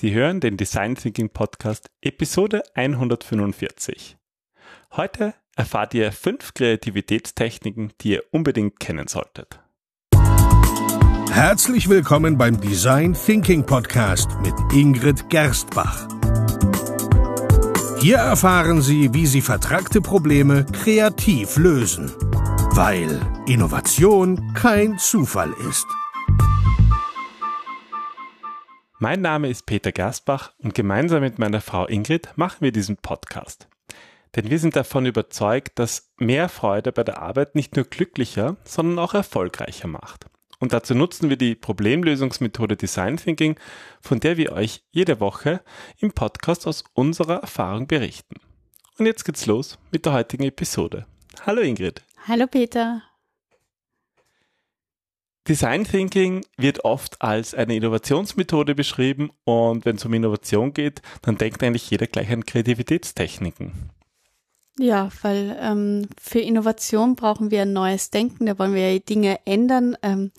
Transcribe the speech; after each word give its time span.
Sie 0.00 0.14
hören 0.14 0.38
den 0.38 0.56
Design 0.56 0.94
Thinking 0.94 1.28
Podcast 1.28 1.90
Episode 2.02 2.62
145. 2.74 4.16
Heute 4.92 5.34
erfahrt 5.56 5.92
ihr 5.92 6.12
fünf 6.12 6.54
Kreativitätstechniken, 6.54 7.92
die 8.00 8.10
ihr 8.10 8.22
unbedingt 8.30 8.78
kennen 8.78 9.08
solltet. 9.08 9.58
Herzlich 11.32 11.88
willkommen 11.88 12.38
beim 12.38 12.60
Design 12.60 13.14
Thinking 13.14 13.66
Podcast 13.66 14.30
mit 14.40 14.54
Ingrid 14.72 15.28
Gerstbach. 15.30 16.06
Hier 17.98 18.18
erfahren 18.18 18.80
Sie, 18.80 19.12
wie 19.14 19.26
Sie 19.26 19.42
vertragte 19.42 20.00
Probleme 20.00 20.64
kreativ 20.66 21.56
lösen, 21.56 22.12
weil 22.70 23.20
Innovation 23.48 24.52
kein 24.54 24.96
Zufall 24.98 25.52
ist. 25.68 25.86
Mein 29.00 29.20
Name 29.20 29.48
ist 29.48 29.64
Peter 29.64 29.92
Gersbach 29.92 30.54
und 30.58 30.74
gemeinsam 30.74 31.20
mit 31.20 31.38
meiner 31.38 31.60
Frau 31.60 31.86
Ingrid 31.86 32.30
machen 32.34 32.62
wir 32.62 32.72
diesen 32.72 32.96
Podcast. 32.96 33.68
Denn 34.34 34.50
wir 34.50 34.58
sind 34.58 34.74
davon 34.74 35.06
überzeugt, 35.06 35.78
dass 35.78 36.10
mehr 36.16 36.48
Freude 36.48 36.90
bei 36.90 37.04
der 37.04 37.22
Arbeit 37.22 37.54
nicht 37.54 37.76
nur 37.76 37.84
glücklicher, 37.84 38.56
sondern 38.64 38.98
auch 38.98 39.14
erfolgreicher 39.14 39.86
macht. 39.86 40.26
Und 40.58 40.72
dazu 40.72 40.96
nutzen 40.96 41.30
wir 41.30 41.36
die 41.36 41.54
Problemlösungsmethode 41.54 42.76
Design 42.76 43.18
Thinking, 43.18 43.54
von 44.00 44.18
der 44.18 44.36
wir 44.36 44.50
euch 44.50 44.82
jede 44.90 45.20
Woche 45.20 45.62
im 45.98 46.10
Podcast 46.10 46.66
aus 46.66 46.82
unserer 46.92 47.36
Erfahrung 47.42 47.86
berichten. 47.86 48.40
Und 48.98 49.06
jetzt 49.06 49.24
geht's 49.24 49.46
los 49.46 49.78
mit 49.92 50.06
der 50.06 50.12
heutigen 50.12 50.42
Episode. 50.42 51.06
Hallo 51.46 51.60
Ingrid. 51.60 52.02
Hallo 52.26 52.48
Peter. 52.48 53.07
Design 55.48 55.84
Thinking 55.84 56.44
wird 56.56 56.84
oft 56.84 57.22
als 57.22 57.54
eine 57.54 57.74
Innovationsmethode 57.74 58.74
beschrieben 58.74 59.30
und 59.44 59.84
wenn 59.84 59.96
es 59.96 60.04
um 60.04 60.12
Innovation 60.12 60.74
geht, 60.74 61.00
dann 61.22 61.38
denkt 61.38 61.62
eigentlich 61.62 61.90
jeder 61.90 62.06
gleich 62.06 62.30
an 62.30 62.44
Kreativitätstechniken. 62.44 63.90
Ja, 64.78 65.08
weil 65.22 65.56
ähm, 65.60 66.08
für 66.20 66.38
Innovation 66.38 67.16
brauchen 67.16 67.50
wir 67.50 67.62
ein 67.62 67.72
neues 67.72 68.10
Denken, 68.10 68.46
da 68.46 68.58
wollen 68.58 68.74
wir 68.74 69.00
Dinge 69.00 69.40
ändern, 69.44 69.96
ähm, 70.02 70.30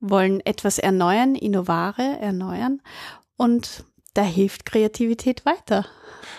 wollen 0.00 0.40
etwas 0.40 0.78
erneuern, 0.78 1.34
innovare 1.34 2.18
erneuern 2.20 2.80
und 3.36 3.84
da 4.14 4.22
hilft 4.22 4.66
Kreativität 4.66 5.44
weiter. 5.44 5.86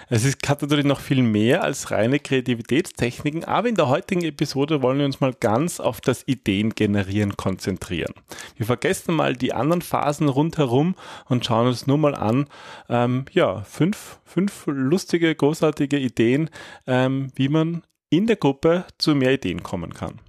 Es 0.09 0.25
ist, 0.25 0.47
hat 0.47 0.61
natürlich 0.61 0.85
noch 0.85 0.99
viel 0.99 1.23
mehr 1.23 1.63
als 1.63 1.91
reine 1.91 2.19
Kreativitätstechniken, 2.19 3.43
aber 3.43 3.69
in 3.69 3.75
der 3.75 3.87
heutigen 3.87 4.23
Episode 4.23 4.81
wollen 4.81 4.99
wir 4.99 5.05
uns 5.05 5.19
mal 5.19 5.33
ganz 5.33 5.79
auf 5.79 6.01
das 6.01 6.27
Ideengenerieren 6.27 7.35
konzentrieren. 7.37 8.13
Wir 8.57 8.65
vergessen 8.65 9.15
mal 9.15 9.35
die 9.35 9.53
anderen 9.53 9.81
Phasen 9.81 10.29
rundherum 10.29 10.95
und 11.27 11.45
schauen 11.45 11.67
uns 11.67 11.87
nur 11.87 11.97
mal 11.97 12.15
an, 12.15 12.47
ähm, 12.89 13.25
ja, 13.31 13.61
fünf, 13.63 14.19
fünf 14.23 14.63
lustige, 14.67 15.33
großartige 15.33 15.97
Ideen, 15.97 16.49
ähm, 16.87 17.31
wie 17.35 17.49
man 17.49 17.83
in 18.09 18.27
der 18.27 18.35
Gruppe 18.35 18.85
zu 18.97 19.15
mehr 19.15 19.33
Ideen 19.33 19.63
kommen 19.63 19.93
kann. 19.93 20.19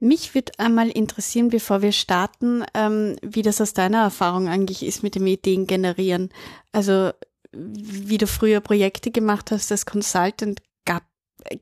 Mich 0.00 0.34
würde 0.34 0.52
einmal 0.58 0.88
interessieren, 0.88 1.48
bevor 1.48 1.82
wir 1.82 1.92
starten, 1.92 2.64
ähm, 2.74 3.16
wie 3.22 3.42
das 3.42 3.60
aus 3.60 3.72
deiner 3.72 4.02
Erfahrung 4.02 4.48
eigentlich 4.48 4.84
ist 4.84 5.02
mit 5.02 5.14
dem 5.14 5.26
Ideen 5.26 5.66
generieren. 5.66 6.30
Also 6.72 7.12
wie 7.52 8.18
du 8.18 8.26
früher 8.26 8.60
Projekte 8.60 9.10
gemacht 9.10 9.50
hast 9.50 9.72
als 9.72 9.86
Consultant, 9.86 10.60
gab 10.84 11.04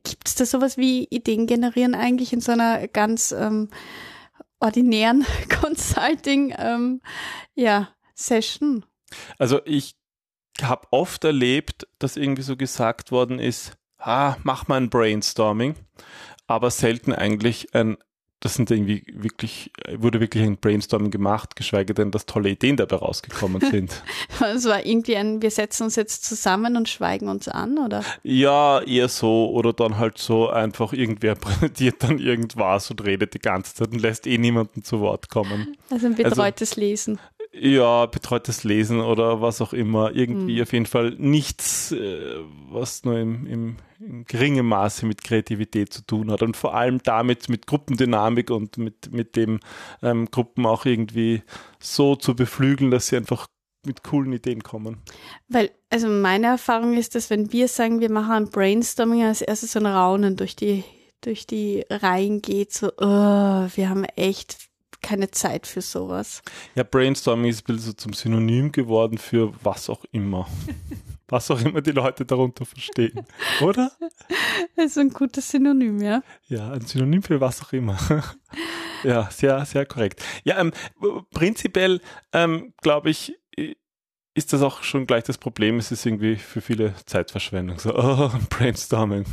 gibt 0.03 0.27
es 0.27 0.35
da 0.35 0.45
sowas 0.45 0.77
wie 0.77 1.05
Ideen 1.05 1.47
generieren 1.47 1.95
eigentlich 1.95 2.33
in 2.33 2.41
so 2.41 2.51
einer 2.51 2.87
ganz 2.87 3.31
ähm, 3.31 3.69
ordinären 4.59 5.25
Consulting 5.61 6.53
ähm, 6.57 7.01
ja, 7.55 7.89
Session? 8.15 8.85
Also 9.37 9.61
ich 9.65 9.95
habe 10.61 10.87
oft 10.91 11.23
erlebt, 11.23 11.87
dass 11.99 12.17
irgendwie 12.17 12.41
so 12.41 12.57
gesagt 12.57 13.11
worden 13.11 13.39
ist, 13.39 13.77
ah, 13.97 14.35
mach 14.43 14.67
mal 14.67 14.77
ein 14.77 14.89
Brainstorming, 14.89 15.75
aber 16.47 16.71
selten 16.71 17.13
eigentlich 17.13 17.73
ein 17.75 17.97
das 18.39 18.53
sind 18.53 18.69
irgendwie 18.69 19.03
wirklich, 19.11 19.71
wurde 19.97 20.19
wirklich 20.19 20.43
ein 20.43 20.57
Brainstorming 20.57 21.09
gemacht, 21.09 21.55
geschweige 21.55 21.93
denn, 21.93 22.11
dass 22.11 22.27
tolle 22.27 22.49
Ideen 22.49 22.77
dabei 22.77 22.97
rausgekommen 22.97 23.61
sind. 23.71 24.03
Es 24.39 24.65
war 24.65 24.85
irgendwie 24.85 25.15
ein, 25.15 25.41
wir 25.41 25.49
setzen 25.49 25.83
uns 25.83 25.95
jetzt 25.95 26.23
zusammen 26.23 26.77
und 26.77 26.87
schweigen 26.87 27.29
uns 27.29 27.47
an, 27.47 27.79
oder? 27.79 28.03
Ja, 28.23 28.79
eher 28.81 29.09
so, 29.09 29.49
oder 29.49 29.73
dann 29.73 29.97
halt 29.97 30.19
so 30.19 30.49
einfach 30.49 30.93
irgendwer 30.93 31.35
präsentiert 31.35 32.03
dann 32.03 32.19
irgendwas 32.19 32.91
und 32.91 33.03
redet 33.03 33.33
die 33.33 33.39
ganze 33.39 33.73
Zeit 33.73 33.91
und 33.91 34.01
lässt 34.01 34.27
eh 34.27 34.37
niemanden 34.37 34.83
zu 34.83 34.99
Wort 34.99 35.29
kommen. 35.29 35.75
Also 35.89 36.05
ein 36.05 36.15
betreutes 36.15 36.71
also, 36.71 36.81
Lesen. 36.81 37.19
Ja, 37.53 38.05
betreutes 38.05 38.63
Lesen 38.63 38.99
oder 38.99 39.41
was 39.41 39.61
auch 39.61 39.73
immer. 39.73 40.13
Irgendwie 40.13 40.57
hm. 40.57 40.63
auf 40.63 40.73
jeden 40.73 40.85
Fall 40.85 41.15
nichts, 41.17 41.91
äh, 41.91 42.35
was 42.69 43.03
nur 43.03 43.17
im, 43.17 43.47
im, 43.47 43.75
in 43.99 44.25
geringem 44.25 44.67
Maße 44.67 45.05
mit 45.05 45.23
Kreativität 45.23 45.91
zu 45.91 46.05
tun 46.05 46.29
hat 46.31 46.43
und 46.43 46.55
vor 46.57 46.75
allem 46.75 47.01
damit 47.03 47.49
mit 47.49 47.65
Gruppendynamik 47.65 48.51
und 48.51 48.77
mit, 48.77 49.11
mit 49.11 49.35
dem 49.35 49.59
ähm, 50.03 50.29
Gruppen 50.29 50.65
auch 50.65 50.85
irgendwie 50.85 51.41
so 51.79 52.15
zu 52.15 52.35
beflügeln, 52.35 52.91
dass 52.91 53.07
sie 53.07 53.17
einfach 53.17 53.47
mit 53.85 54.03
coolen 54.03 54.33
Ideen 54.33 54.61
kommen. 54.61 54.97
Weil, 55.47 55.71
also 55.89 56.09
meine 56.09 56.47
Erfahrung 56.47 56.95
ist, 56.95 57.15
dass 57.15 57.29
wenn 57.29 57.51
wir 57.51 57.67
sagen, 57.67 58.01
wir 58.01 58.11
machen 58.11 58.31
ein 58.33 58.49
Brainstorming, 58.49 59.23
als 59.23 59.41
erstes 59.41 59.71
so 59.71 59.79
ein 59.79 59.85
Raunen 59.85 60.35
durch 60.35 60.55
die, 60.55 60.83
durch 61.21 61.47
die 61.47 61.85
Reihen 61.89 62.41
geht, 62.41 62.73
so, 62.73 62.91
oh, 62.97 63.67
wir 63.73 63.89
haben 63.89 64.03
echt 64.03 64.66
keine 65.01 65.31
Zeit 65.31 65.67
für 65.67 65.81
sowas. 65.81 66.41
Ja, 66.75 66.83
Brainstorming 66.83 67.49
ist 67.49 67.61
ein 67.61 67.75
bisschen 67.75 67.91
so 67.91 67.93
zum 67.93 68.13
Synonym 68.13 68.71
geworden 68.71 69.17
für 69.17 69.53
was 69.63 69.89
auch 69.89 70.05
immer. 70.11 70.47
was 71.27 71.51
auch 71.51 71.61
immer 71.61 71.81
die 71.81 71.91
Leute 71.91 72.25
darunter 72.25 72.65
verstehen, 72.65 73.25
oder? 73.61 73.91
Das 74.75 74.85
ist 74.85 74.97
ein 74.97 75.09
gutes 75.09 75.49
Synonym, 75.49 76.01
ja. 76.01 76.23
Ja, 76.47 76.71
ein 76.71 76.81
Synonym 76.81 77.21
für 77.21 77.41
was 77.41 77.61
auch 77.61 77.73
immer. 77.73 77.97
ja, 79.03 79.29
sehr, 79.29 79.65
sehr 79.65 79.85
korrekt. 79.85 80.23
Ja, 80.43 80.59
ähm, 80.59 80.71
prinzipiell 81.31 81.99
ähm, 82.31 82.73
glaube 82.81 83.09
ich, 83.09 83.37
ist 84.37 84.53
das 84.53 84.61
auch 84.61 84.83
schon 84.83 85.07
gleich 85.07 85.23
das 85.23 85.39
Problem. 85.39 85.79
Es 85.79 85.91
ist 85.91 86.05
irgendwie 86.05 86.35
für 86.35 86.61
viele 86.61 86.93
Zeitverschwendung. 87.07 87.79
So, 87.79 87.95
oh, 87.97 88.29
Brainstorming. 88.49 89.25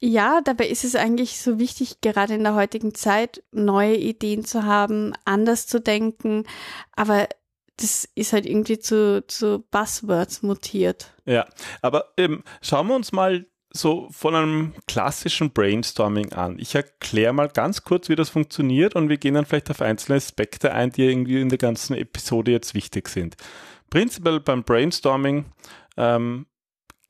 Ja, 0.00 0.40
dabei 0.42 0.66
ist 0.66 0.82
es 0.82 0.96
eigentlich 0.96 1.38
so 1.38 1.60
wichtig, 1.60 2.00
gerade 2.00 2.34
in 2.34 2.42
der 2.42 2.56
heutigen 2.56 2.96
Zeit, 2.96 3.44
neue 3.52 3.96
Ideen 3.96 4.44
zu 4.44 4.64
haben, 4.64 5.12
anders 5.24 5.68
zu 5.68 5.80
denken. 5.80 6.44
Aber 6.96 7.28
das 7.76 8.08
ist 8.16 8.32
halt 8.32 8.44
irgendwie 8.44 8.80
zu, 8.80 9.24
zu 9.28 9.64
Buzzwords 9.70 10.42
mutiert. 10.42 11.14
Ja, 11.26 11.46
aber 11.80 12.06
ähm, 12.16 12.42
schauen 12.60 12.88
wir 12.88 12.96
uns 12.96 13.12
mal 13.12 13.46
so 13.70 14.08
von 14.10 14.34
einem 14.34 14.74
klassischen 14.86 15.50
Brainstorming 15.50 16.32
an. 16.32 16.58
Ich 16.58 16.74
erkläre 16.74 17.32
mal 17.32 17.48
ganz 17.48 17.82
kurz, 17.82 18.08
wie 18.08 18.14
das 18.16 18.30
funktioniert 18.30 18.94
und 18.96 19.08
wir 19.08 19.16
gehen 19.16 19.34
dann 19.34 19.46
vielleicht 19.46 19.70
auf 19.70 19.82
einzelne 19.82 20.16
Aspekte 20.16 20.72
ein, 20.72 20.90
die 20.90 21.02
irgendwie 21.02 21.40
in 21.40 21.48
der 21.48 21.58
ganzen 21.58 21.94
Episode 21.96 22.52
jetzt 22.52 22.74
wichtig 22.74 23.08
sind. 23.08 23.36
Prinzipiell 23.94 24.40
beim 24.40 24.64
Brainstorming 24.64 25.44
ähm, 25.96 26.46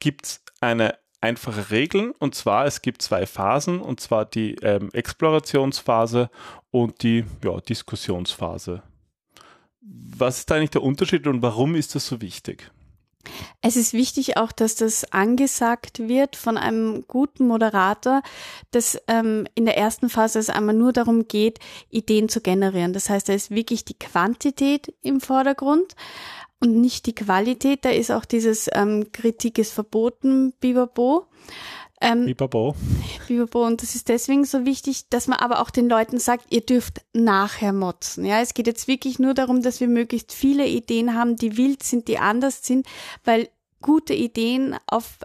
gibt 0.01 0.27
es 0.27 0.43
eine 0.61 0.99
einfache 1.23 1.71
Regel 1.71 2.15
und 2.19 2.35
zwar 2.35 2.67
es 2.67 2.83
gibt 2.83 3.01
zwei 3.01 3.25
Phasen 3.25 3.81
und 3.81 4.01
zwar 4.01 4.27
die 4.27 4.57
ähm, 4.57 4.91
Explorationsphase 4.93 6.29
und 6.71 7.03
die 7.03 7.25
ja, 7.43 7.59
Diskussionsphase. 7.59 8.83
Was 9.81 10.41
ist 10.41 10.53
eigentlich 10.53 10.73
der 10.73 10.83
Unterschied 10.83 11.27
und 11.27 11.41
warum 11.41 11.75
ist 11.75 11.95
das 11.95 12.07
so 12.07 12.21
wichtig? 12.21 12.71
Es 13.63 13.77
ist 13.77 13.95
wichtig 13.95 14.37
auch, 14.37 14.53
dass 14.53 14.75
das 14.75 15.11
angesagt 15.11 16.01
wird 16.01 16.37
von 16.37 16.59
einem 16.59 17.07
guten 17.09 17.47
Moderator, 17.47 18.21
dass 18.73 19.01
ähm, 19.09 19.47
in 19.55 19.65
der 19.65 19.79
ersten 19.79 20.11
Phase 20.11 20.39
es 20.39 20.51
einmal 20.51 20.75
nur 20.75 20.93
darum 20.93 21.29
geht, 21.29 21.61
Ideen 21.89 22.29
zu 22.29 22.43
generieren. 22.43 22.93
Das 22.93 23.09
heißt, 23.09 23.31
da 23.31 23.33
ist 23.33 23.51
wirklich 23.51 23.87
die 23.87 23.99
Quantität 23.99 24.95
im 25.01 25.23
Vordergrund 25.23 25.95
und 26.65 26.81
nicht 26.81 27.07
die 27.07 27.15
Qualität. 27.15 27.85
Da 27.85 27.91
ist 27.91 28.11
auch 28.11 28.25
dieses 28.25 28.69
ähm, 28.73 29.13
Kritik 29.13 29.59
ist 29.59 29.73
verboten, 29.73 30.53
Bibabo. 30.61 31.27
Ähm, 32.01 32.27
Bibabo. 32.27 32.75
Bibabo. 33.29 33.65
Und 33.65 33.83
das 33.83 33.95
ist 33.95 34.09
deswegen 34.09 34.45
so 34.45 34.65
wichtig, 34.65 35.09
dass 35.11 35.29
man 35.29 35.39
aber 35.39 35.61
auch 35.61 35.71
den 35.71 35.89
Leuten 35.89 36.19
sagt, 36.19 36.47
ihr 36.51 36.63
dürft 36.63 37.03
nachher 37.13 37.73
motzen. 37.73 38.25
Ja, 38.25 38.41
es 38.41 38.55
geht 38.55 38.67
jetzt 38.67 38.89
wirklich 38.89 39.19
nur 39.19 39.35
darum, 39.35 39.63
dass 39.63 39.81
wir 39.81 39.89
möglichst 39.89 40.33
viele 40.33 40.67
Ideen 40.67 41.15
haben, 41.15 41.37
die 41.37 41.57
wild 41.57 41.83
sind, 41.83 42.09
die 42.09 42.19
anders 42.19 42.65
sind, 42.65 42.87
weil 43.25 43.49
gute 43.81 44.15
Ideen 44.15 44.77
auf 44.87 45.19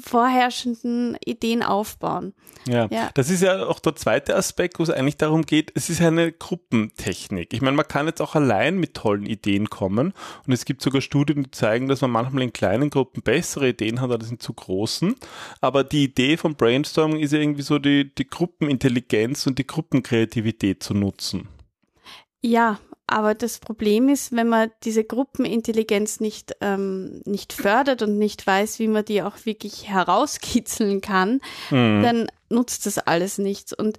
vorherrschenden 0.00 1.16
Ideen 1.24 1.62
aufbauen. 1.62 2.34
Ja, 2.66 2.88
ja, 2.90 3.10
das 3.14 3.30
ist 3.30 3.42
ja 3.42 3.66
auch 3.66 3.80
der 3.80 3.96
zweite 3.96 4.36
Aspekt, 4.36 4.78
wo 4.78 4.82
es 4.82 4.90
eigentlich 4.90 5.16
darum 5.16 5.42
geht, 5.42 5.72
es 5.74 5.90
ist 5.90 6.00
eine 6.00 6.32
Gruppentechnik. 6.32 7.52
Ich 7.52 7.60
meine, 7.60 7.76
man 7.76 7.88
kann 7.88 8.06
jetzt 8.06 8.20
auch 8.20 8.34
allein 8.34 8.78
mit 8.78 8.94
tollen 8.94 9.26
Ideen 9.26 9.70
kommen 9.70 10.12
und 10.46 10.52
es 10.52 10.64
gibt 10.64 10.82
sogar 10.82 11.00
Studien, 11.00 11.44
die 11.44 11.50
zeigen, 11.50 11.88
dass 11.88 12.00
man 12.00 12.10
manchmal 12.10 12.42
in 12.42 12.52
kleinen 12.52 12.90
Gruppen 12.90 13.22
bessere 13.22 13.70
Ideen 13.70 14.00
hat 14.00 14.10
als 14.10 14.30
in 14.30 14.38
zu 14.38 14.52
großen. 14.52 15.14
Aber 15.60 15.84
die 15.84 16.04
Idee 16.04 16.36
von 16.36 16.54
Brainstorming 16.54 17.20
ist 17.20 17.32
ja 17.32 17.38
irgendwie 17.38 17.62
so 17.62 17.78
die, 17.78 18.14
die 18.14 18.28
Gruppenintelligenz 18.28 19.46
und 19.46 19.58
die 19.58 19.66
Gruppenkreativität 19.66 20.82
zu 20.82 20.94
nutzen. 20.94 21.48
Ja, 22.40 22.78
aber 23.08 23.34
das 23.34 23.58
Problem 23.58 24.08
ist, 24.08 24.32
wenn 24.32 24.48
man 24.48 24.70
diese 24.84 25.02
Gruppenintelligenz 25.02 26.20
nicht, 26.20 26.54
ähm, 26.60 27.22
nicht 27.24 27.52
fördert 27.52 28.02
und 28.02 28.18
nicht 28.18 28.46
weiß, 28.46 28.78
wie 28.78 28.88
man 28.88 29.04
die 29.04 29.22
auch 29.22 29.44
wirklich 29.44 29.88
herauskitzeln 29.88 31.00
kann, 31.00 31.40
mhm. 31.70 32.02
dann 32.02 32.26
nutzt 32.50 32.86
das 32.86 32.98
alles 32.98 33.38
nichts. 33.38 33.72
Und 33.72 33.96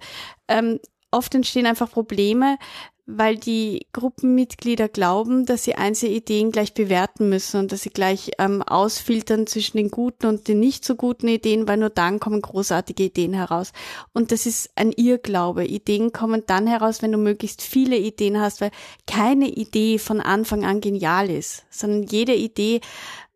ähm, 0.48 0.78
oft 1.10 1.34
entstehen 1.34 1.66
einfach 1.66 1.90
Probleme, 1.90 2.58
weil 3.06 3.36
die 3.36 3.86
Gruppenmitglieder 3.92 4.88
glauben, 4.88 5.46
dass 5.46 5.64
sie 5.64 5.74
einzelne 5.74 6.12
Ideen 6.12 6.52
gleich 6.52 6.74
bewerten 6.74 7.28
müssen 7.28 7.60
und 7.60 7.72
dass 7.72 7.82
sie 7.82 7.90
gleich 7.90 8.30
ähm, 8.38 8.62
ausfiltern 8.62 9.46
zwischen 9.46 9.78
den 9.78 9.90
guten 9.90 10.26
und 10.26 10.48
den 10.48 10.60
nicht 10.60 10.84
so 10.84 10.94
guten 10.94 11.28
Ideen, 11.28 11.66
weil 11.66 11.78
nur 11.78 11.90
dann 11.90 12.20
kommen 12.20 12.40
großartige 12.40 13.04
Ideen 13.04 13.32
heraus. 13.32 13.72
Und 14.12 14.32
das 14.32 14.46
ist 14.46 14.70
ein 14.76 14.92
Irrglaube. 14.92 15.64
Ideen 15.64 16.12
kommen 16.12 16.44
dann 16.46 16.66
heraus, 16.66 17.02
wenn 17.02 17.12
du 17.12 17.18
möglichst 17.18 17.62
viele 17.62 17.96
Ideen 17.96 18.40
hast, 18.40 18.60
weil 18.60 18.70
keine 19.06 19.48
Idee 19.48 19.98
von 19.98 20.20
Anfang 20.20 20.64
an 20.64 20.80
genial 20.80 21.30
ist, 21.30 21.64
sondern 21.70 22.04
jede 22.04 22.34
Idee 22.34 22.80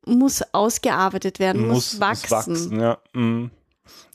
muss 0.06 0.43
ausgearbeitet 0.53 1.38
werden, 1.38 1.67
muss, 1.67 1.94
muss 1.94 2.00
wachsen. 2.00 2.53
Muss 2.53 2.71
wachsen 2.71 2.81
ja. 2.81 2.99
Mm. 3.12 3.50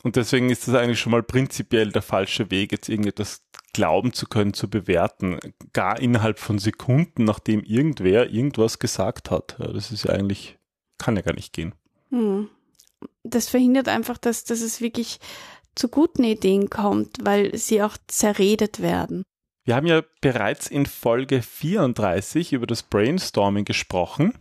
Und 0.01 0.15
deswegen 0.15 0.49
ist 0.49 0.67
das 0.67 0.75
eigentlich 0.75 0.99
schon 0.99 1.11
mal 1.11 1.23
prinzipiell 1.23 1.91
der 1.91 2.01
falsche 2.01 2.49
Weg, 2.51 2.71
jetzt 2.71 2.89
irgendetwas 2.89 3.41
glauben 3.73 4.13
zu 4.13 4.25
können, 4.25 4.53
zu 4.53 4.69
bewerten, 4.69 5.39
gar 5.73 5.99
innerhalb 5.99 6.39
von 6.39 6.59
Sekunden, 6.59 7.23
nachdem 7.23 7.63
irgendwer 7.63 8.29
irgendwas 8.29 8.79
gesagt 8.79 9.31
hat. 9.31 9.55
Das 9.59 9.91
ist 9.91 10.05
ja 10.05 10.11
eigentlich, 10.11 10.57
kann 10.97 11.15
ja 11.15 11.21
gar 11.21 11.35
nicht 11.35 11.53
gehen. 11.53 11.73
Hm. 12.09 12.49
Das 13.23 13.47
verhindert 13.47 13.87
einfach, 13.87 14.17
dass, 14.17 14.43
dass 14.43 14.61
es 14.61 14.81
wirklich 14.81 15.19
zu 15.75 15.87
guten 15.87 16.23
Ideen 16.23 16.69
kommt, 16.69 17.17
weil 17.23 17.55
sie 17.57 17.81
auch 17.81 17.97
zerredet 18.07 18.81
werden. 18.81 19.23
Wir 19.65 19.75
haben 19.75 19.87
ja 19.87 20.01
bereits 20.21 20.67
in 20.67 20.85
Folge 20.85 21.41
34 21.41 22.53
über 22.53 22.65
das 22.65 22.83
Brainstorming 22.83 23.65
gesprochen. 23.65 24.33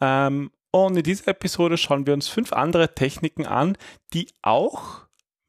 Ähm, 0.00 0.50
und 0.70 0.96
in 0.96 1.02
dieser 1.02 1.28
Episode 1.28 1.76
schauen 1.76 2.06
wir 2.06 2.14
uns 2.14 2.28
fünf 2.28 2.52
andere 2.52 2.94
Techniken 2.94 3.46
an, 3.46 3.76
die 4.12 4.26
auch 4.42 5.02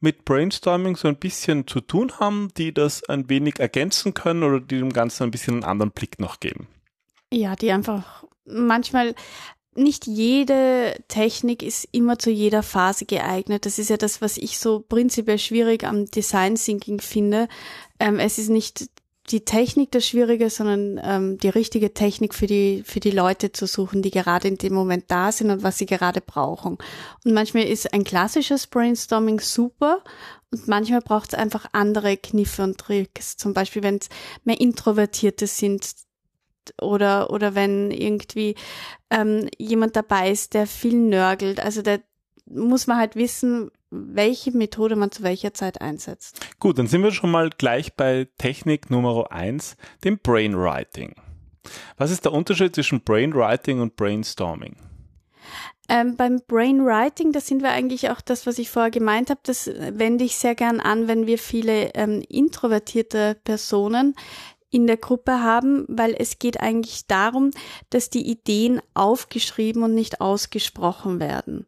mit 0.06 0.24
Brainstorming 0.24 0.94
so 0.94 1.08
ein 1.08 1.16
bisschen 1.16 1.66
zu 1.66 1.80
tun 1.80 2.20
haben, 2.20 2.52
die 2.56 2.72
das 2.72 3.02
ein 3.08 3.28
wenig 3.28 3.58
ergänzen 3.58 4.14
können 4.14 4.44
oder 4.44 4.60
die 4.60 4.78
dem 4.78 4.92
Ganzen 4.92 5.24
ein 5.24 5.32
bisschen 5.32 5.54
einen 5.54 5.64
anderen 5.64 5.90
Blick 5.90 6.20
noch 6.20 6.38
geben. 6.38 6.68
Ja, 7.32 7.56
die 7.56 7.72
einfach 7.72 8.22
manchmal 8.44 9.16
nicht 9.74 10.06
jede 10.06 10.94
Technik 11.08 11.64
ist 11.64 11.88
immer 11.90 12.20
zu 12.20 12.30
jeder 12.30 12.62
Phase 12.62 13.04
geeignet. 13.04 13.66
Das 13.66 13.80
ist 13.80 13.90
ja 13.90 13.96
das, 13.96 14.22
was 14.22 14.36
ich 14.36 14.60
so 14.60 14.78
prinzipiell 14.78 15.40
schwierig 15.40 15.82
am 15.82 16.06
Design 16.06 16.54
Thinking 16.54 17.00
finde. 17.00 17.48
Ähm, 17.98 18.20
es 18.20 18.38
ist 18.38 18.48
nicht 18.48 18.86
die 19.30 19.44
Technik 19.44 19.90
das 19.90 20.06
Schwierige, 20.06 20.50
sondern 20.50 21.00
ähm, 21.02 21.38
die 21.38 21.48
richtige 21.48 21.92
Technik 21.92 22.34
für 22.34 22.46
die, 22.46 22.82
für 22.84 23.00
die 23.00 23.10
Leute 23.10 23.52
zu 23.52 23.66
suchen, 23.66 24.02
die 24.02 24.10
gerade 24.10 24.48
in 24.48 24.56
dem 24.56 24.74
Moment 24.74 25.04
da 25.08 25.32
sind 25.32 25.50
und 25.50 25.62
was 25.62 25.78
sie 25.78 25.86
gerade 25.86 26.20
brauchen. 26.20 26.78
Und 27.24 27.32
manchmal 27.32 27.64
ist 27.64 27.92
ein 27.92 28.04
klassisches 28.04 28.66
Brainstorming 28.66 29.40
super 29.40 30.02
und 30.50 30.68
manchmal 30.68 31.00
braucht 31.00 31.32
es 31.32 31.38
einfach 31.38 31.66
andere 31.72 32.16
Kniffe 32.16 32.62
und 32.62 32.78
Tricks. 32.78 33.36
Zum 33.36 33.52
Beispiel, 33.52 33.82
wenn 33.82 33.96
es 33.96 34.08
mehr 34.44 34.60
Introvertierte 34.60 35.46
sind 35.46 35.94
oder, 36.80 37.30
oder 37.30 37.54
wenn 37.54 37.90
irgendwie 37.90 38.54
ähm, 39.10 39.48
jemand 39.58 39.96
dabei 39.96 40.30
ist, 40.30 40.54
der 40.54 40.66
viel 40.66 40.94
nörgelt. 40.94 41.60
Also 41.60 41.82
da 41.82 41.98
muss 42.46 42.86
man 42.86 42.98
halt 42.98 43.16
wissen, 43.16 43.70
welche 43.96 44.56
Methode 44.56 44.96
man 44.96 45.10
zu 45.10 45.22
welcher 45.22 45.54
Zeit 45.54 45.80
einsetzt. 45.80 46.44
Gut, 46.58 46.78
dann 46.78 46.86
sind 46.86 47.02
wir 47.02 47.12
schon 47.12 47.30
mal 47.30 47.50
gleich 47.50 47.94
bei 47.94 48.28
Technik 48.38 48.90
Nummer 48.90 49.30
eins, 49.30 49.76
dem 50.04 50.18
Brainwriting. 50.18 51.14
Was 51.96 52.10
ist 52.10 52.24
der 52.24 52.32
Unterschied 52.32 52.74
zwischen 52.74 53.02
Brainwriting 53.02 53.80
und 53.80 53.96
Brainstorming? 53.96 54.76
Ähm, 55.88 56.16
beim 56.16 56.40
Brainwriting, 56.46 57.32
da 57.32 57.40
sind 57.40 57.62
wir 57.62 57.70
eigentlich 57.70 58.10
auch 58.10 58.20
das, 58.20 58.46
was 58.46 58.58
ich 58.58 58.70
vorher 58.70 58.90
gemeint 58.90 59.30
habe, 59.30 59.40
das 59.44 59.68
wende 59.68 60.24
ich 60.24 60.36
sehr 60.36 60.56
gern 60.56 60.80
an, 60.80 61.06
wenn 61.06 61.26
wir 61.26 61.38
viele 61.38 61.94
ähm, 61.94 62.24
introvertierte 62.28 63.36
Personen 63.44 64.16
in 64.70 64.88
der 64.88 64.96
Gruppe 64.96 65.42
haben, 65.42 65.84
weil 65.88 66.14
es 66.18 66.40
geht 66.40 66.60
eigentlich 66.60 67.06
darum, 67.06 67.52
dass 67.90 68.10
die 68.10 68.28
Ideen 68.28 68.80
aufgeschrieben 68.94 69.84
und 69.84 69.94
nicht 69.94 70.20
ausgesprochen 70.20 71.20
werden. 71.20 71.66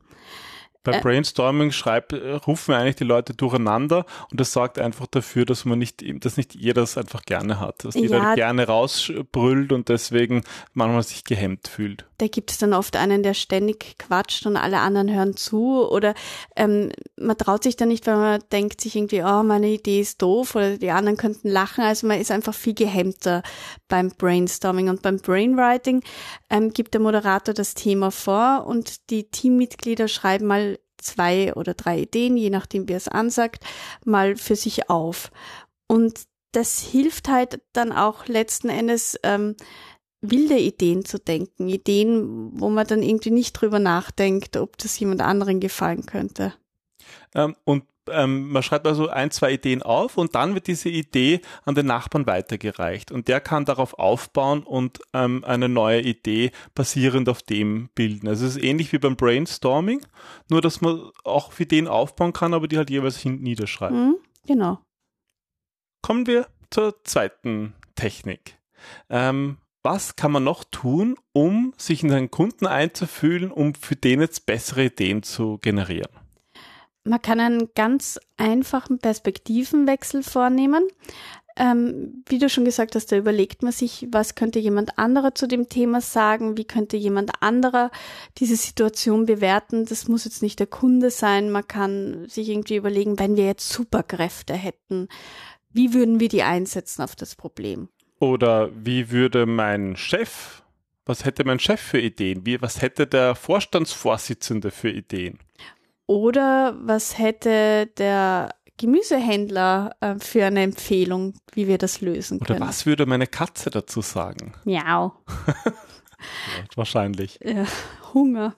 Bei 0.91 0.99
äh, 0.99 1.01
Brainstorming 1.01 1.73
schreibt, 1.73 2.13
äh, 2.13 2.33
rufen 2.33 2.75
eigentlich 2.75 2.97
die 2.97 3.05
Leute 3.05 3.35
durcheinander 3.35 4.07
und 4.31 4.41
das 4.41 4.53
sorgt 4.53 4.79
einfach 4.79 5.07
dafür, 5.07 5.45
dass 5.45 5.65
man 5.65 5.79
nicht, 5.79 6.03
dass 6.25 6.37
nicht 6.37 6.55
jeder 6.55 6.83
es 6.83 6.97
einfach 6.97 7.23
gerne 7.23 7.61
hat, 7.61 7.85
dass 7.85 7.95
jeder 7.95 8.19
ja, 8.19 8.35
gerne 8.35 8.67
rausbrüllt 8.67 9.73
und 9.73 9.89
deswegen 9.89 10.43
manchmal 10.73 11.03
sich 11.03 11.25
gehemmt 11.25 11.69
fühlt. 11.69 12.07
Da 12.19 12.27
gibt 12.27 12.51
es 12.51 12.59
dann 12.59 12.73
oft 12.73 12.97
einen, 12.97 13.23
der 13.23 13.35
ständig 13.35 13.97
quatscht 13.99 14.45
und 14.47 14.57
alle 14.57 14.79
anderen 14.79 15.15
hören 15.15 15.37
zu 15.37 15.89
oder 15.89 16.15
ähm, 16.57 16.91
man 17.17 17.37
traut 17.37 17.63
sich 17.63 17.77
dann 17.77 17.89
nicht, 17.89 18.07
weil 18.07 18.17
man 18.17 18.43
denkt 18.51 18.81
sich 18.81 18.97
irgendwie, 18.97 19.23
oh, 19.23 19.43
meine 19.43 19.69
Idee 19.69 20.01
ist 20.01 20.21
doof 20.21 20.57
oder 20.57 20.79
die 20.79 20.91
anderen 20.91 21.17
könnten 21.17 21.49
lachen. 21.49 21.85
Also 21.85 22.07
man 22.07 22.21
ist 22.21 22.31
einfach 22.31 22.55
viel 22.55 22.75
gehemmter 22.75 23.43
beim 23.89 24.09
Brainstorming 24.09 24.89
und 24.89 25.03
beim 25.03 25.19
Brainwriting 25.19 26.03
ähm, 26.51 26.73
gibt 26.73 26.95
der 26.95 27.01
Moderator 27.01 27.55
das 27.55 27.75
Thema 27.75 28.11
vor 28.11 28.67
und 28.67 29.11
die 29.11 29.31
Teammitglieder 29.31 30.09
schreiben 30.09 30.47
mal 30.47 30.78
zwei 30.99 31.55
oder 31.55 31.75
drei 31.75 32.01
Ideen, 32.01 32.37
je 32.37 32.51
nachdem 32.51 32.89
wie 32.89 32.95
es 32.95 33.09
ansagt, 33.09 33.65
mal 34.05 34.37
für 34.37 34.57
sich 34.57 34.91
auf. 34.91 35.31
Und 35.87 36.27
das 36.53 36.81
hilft 36.81 37.29
halt 37.29 37.61
dann 37.73 37.93
auch 37.93 38.27
letzten 38.27 38.69
Endes 38.69 39.19
ähm, 39.23 39.57
wilde 40.21 40.59
Ideen 40.59 41.05
zu 41.05 41.19
denken, 41.19 41.69
Ideen, 41.69 42.61
wo 42.61 42.69
man 42.69 42.87
dann 42.87 43.03
irgendwie 43.03 43.31
nicht 43.31 43.53
drüber 43.53 43.79
nachdenkt, 43.79 44.57
ob 44.57 44.77
das 44.79 44.99
jemand 44.99 45.23
anderen 45.23 45.61
gefallen 45.61 46.07
könnte. 46.07 46.55
Ähm, 47.35 47.55
und 47.65 47.85
ähm, 48.13 48.51
man 48.51 48.63
schreibt 48.63 48.87
also 48.87 49.09
ein, 49.09 49.31
zwei 49.31 49.53
Ideen 49.53 49.83
auf 49.83 50.17
und 50.17 50.35
dann 50.35 50.55
wird 50.55 50.67
diese 50.67 50.89
Idee 50.89 51.41
an 51.65 51.75
den 51.75 51.87
Nachbarn 51.87 52.27
weitergereicht 52.27 53.13
und 53.13 53.29
der 53.29 53.41
kann 53.41 53.65
darauf 53.65 53.99
aufbauen 53.99 54.63
und 54.63 55.01
ähm, 55.13 55.45
eine 55.45 55.69
neue 55.69 56.01
Idee 56.01 56.51
basierend 56.75 57.29
auf 57.29 57.43
dem 57.43 57.89
bilden. 57.95 58.29
Also 58.29 58.47
es 58.47 58.57
ist 58.57 58.63
ähnlich 58.63 58.93
wie 58.93 58.99
beim 58.99 59.17
Brainstorming, 59.17 60.01
nur 60.51 60.61
dass 60.61 60.81
man 60.81 61.11
auch 61.25 61.59
Ideen 61.59 61.89
aufbauen 61.89 62.33
kann, 62.33 62.55
aber 62.55 62.69
die 62.69 62.77
halt 62.77 62.91
jeweils 62.91 63.19
hinten 63.19 63.43
niederschreibt. 63.43 63.95
Mhm, 63.95 64.17
genau. 64.47 64.79
Kommen 66.03 66.27
wir 66.27 66.47
zur 66.71 67.03
zweiten 67.05 67.75
Technik. 67.95 68.59
Ähm, 69.11 69.59
was 69.83 70.17
kann 70.17 70.33
man 70.33 70.45
noch 70.45 70.65
tun, 70.65 71.17
um 71.33 71.73
sich 71.77 72.03
in 72.03 72.11
seinen 72.11 72.31
Kunden 72.31 72.67
einzufühlen, 72.67 73.51
um 73.51 73.75
für 73.75 73.97
den 73.97 74.21
jetzt 74.21 74.45
bessere 74.45 74.87
Ideen 74.87 75.23
zu 75.23 75.59
generieren? 75.59 76.11
Man 77.09 77.23
kann 77.23 77.41
einen 77.41 77.71
ganz 77.75 78.21
einfachen 78.37 78.99
Perspektivenwechsel 78.99 80.23
vornehmen. 80.23 80.87
Ähm, 81.57 82.23
wie 82.29 82.39
du 82.39 82.49
schon 82.49 82.65
gesagt 82.65 82.95
hast, 82.95 83.11
da 83.11 83.17
überlegt 83.17 83.65
man 83.65 83.73
sich, 83.73 84.07
was 84.13 84.37
könnte 84.37 84.61
jemand 84.61 84.97
anderer 84.97 85.35
zu 85.35 85.49
dem 85.49 85.69
Thema 85.69 86.01
sagen, 86.01 86.57
wie 86.57 86.65
könnte 86.65 86.97
jemand 86.97 87.43
anderer 87.43 87.91
diese 88.37 88.55
Situation 88.55 89.27
bewerten. 89.27 89.85
Das 89.85 90.07
muss 90.07 90.25
jetzt 90.25 90.41
nicht 90.41 90.61
der 90.61 90.69
Kunde 90.69 91.11
sein. 91.11 91.51
Man 91.51 91.67
kann 91.67 92.29
sich 92.29 92.49
irgendwie 92.49 92.77
überlegen, 92.77 93.19
wenn 93.19 93.37
wir 93.37 93.47
jetzt 93.47 93.71
Superkräfte 93.71 94.55
hätten, 94.55 95.09
wie 95.73 95.95
würden 95.95 96.21
wir 96.21 96.29
die 96.29 96.45
einsetzen 96.45 97.03
auf 97.03 97.17
das 97.17 97.35
Problem? 97.35 97.89
Oder 98.21 98.71
wie 98.75 99.11
würde 99.11 99.47
mein 99.47 99.97
Chef, 99.97 100.63
was 101.07 101.25
hätte 101.25 101.45
mein 101.45 101.59
Chef 101.59 101.81
für 101.81 102.01
Ideen? 102.01 102.47
Wie, 102.47 102.61
was 102.63 102.83
hätte 102.83 103.07
der 103.07 103.35
Vorstandsvorsitzende 103.35 104.71
für 104.71 104.91
Ideen? 104.91 105.39
Oder 106.09 106.75
was 106.81 107.19
hätte 107.19 107.87
der 107.99 108.55
Gemüsehändler 108.79 109.95
äh, 110.01 110.15
für 110.19 110.47
eine 110.47 110.63
Empfehlung, 110.63 111.35
wie 111.53 111.69
wir 111.69 111.77
das 111.77 112.01
lösen 112.01 112.41
können? 112.41 112.61
Oder 112.61 112.69
was 112.69 112.87
würde 112.87 113.05
meine 113.05 113.27
Katze 113.27 113.69
dazu 113.69 114.01
sagen? 114.01 114.55
Miau. 114.65 115.13
wahrscheinlich. 116.75 117.39
Ja, 117.45 117.67
Hunger. 118.15 118.57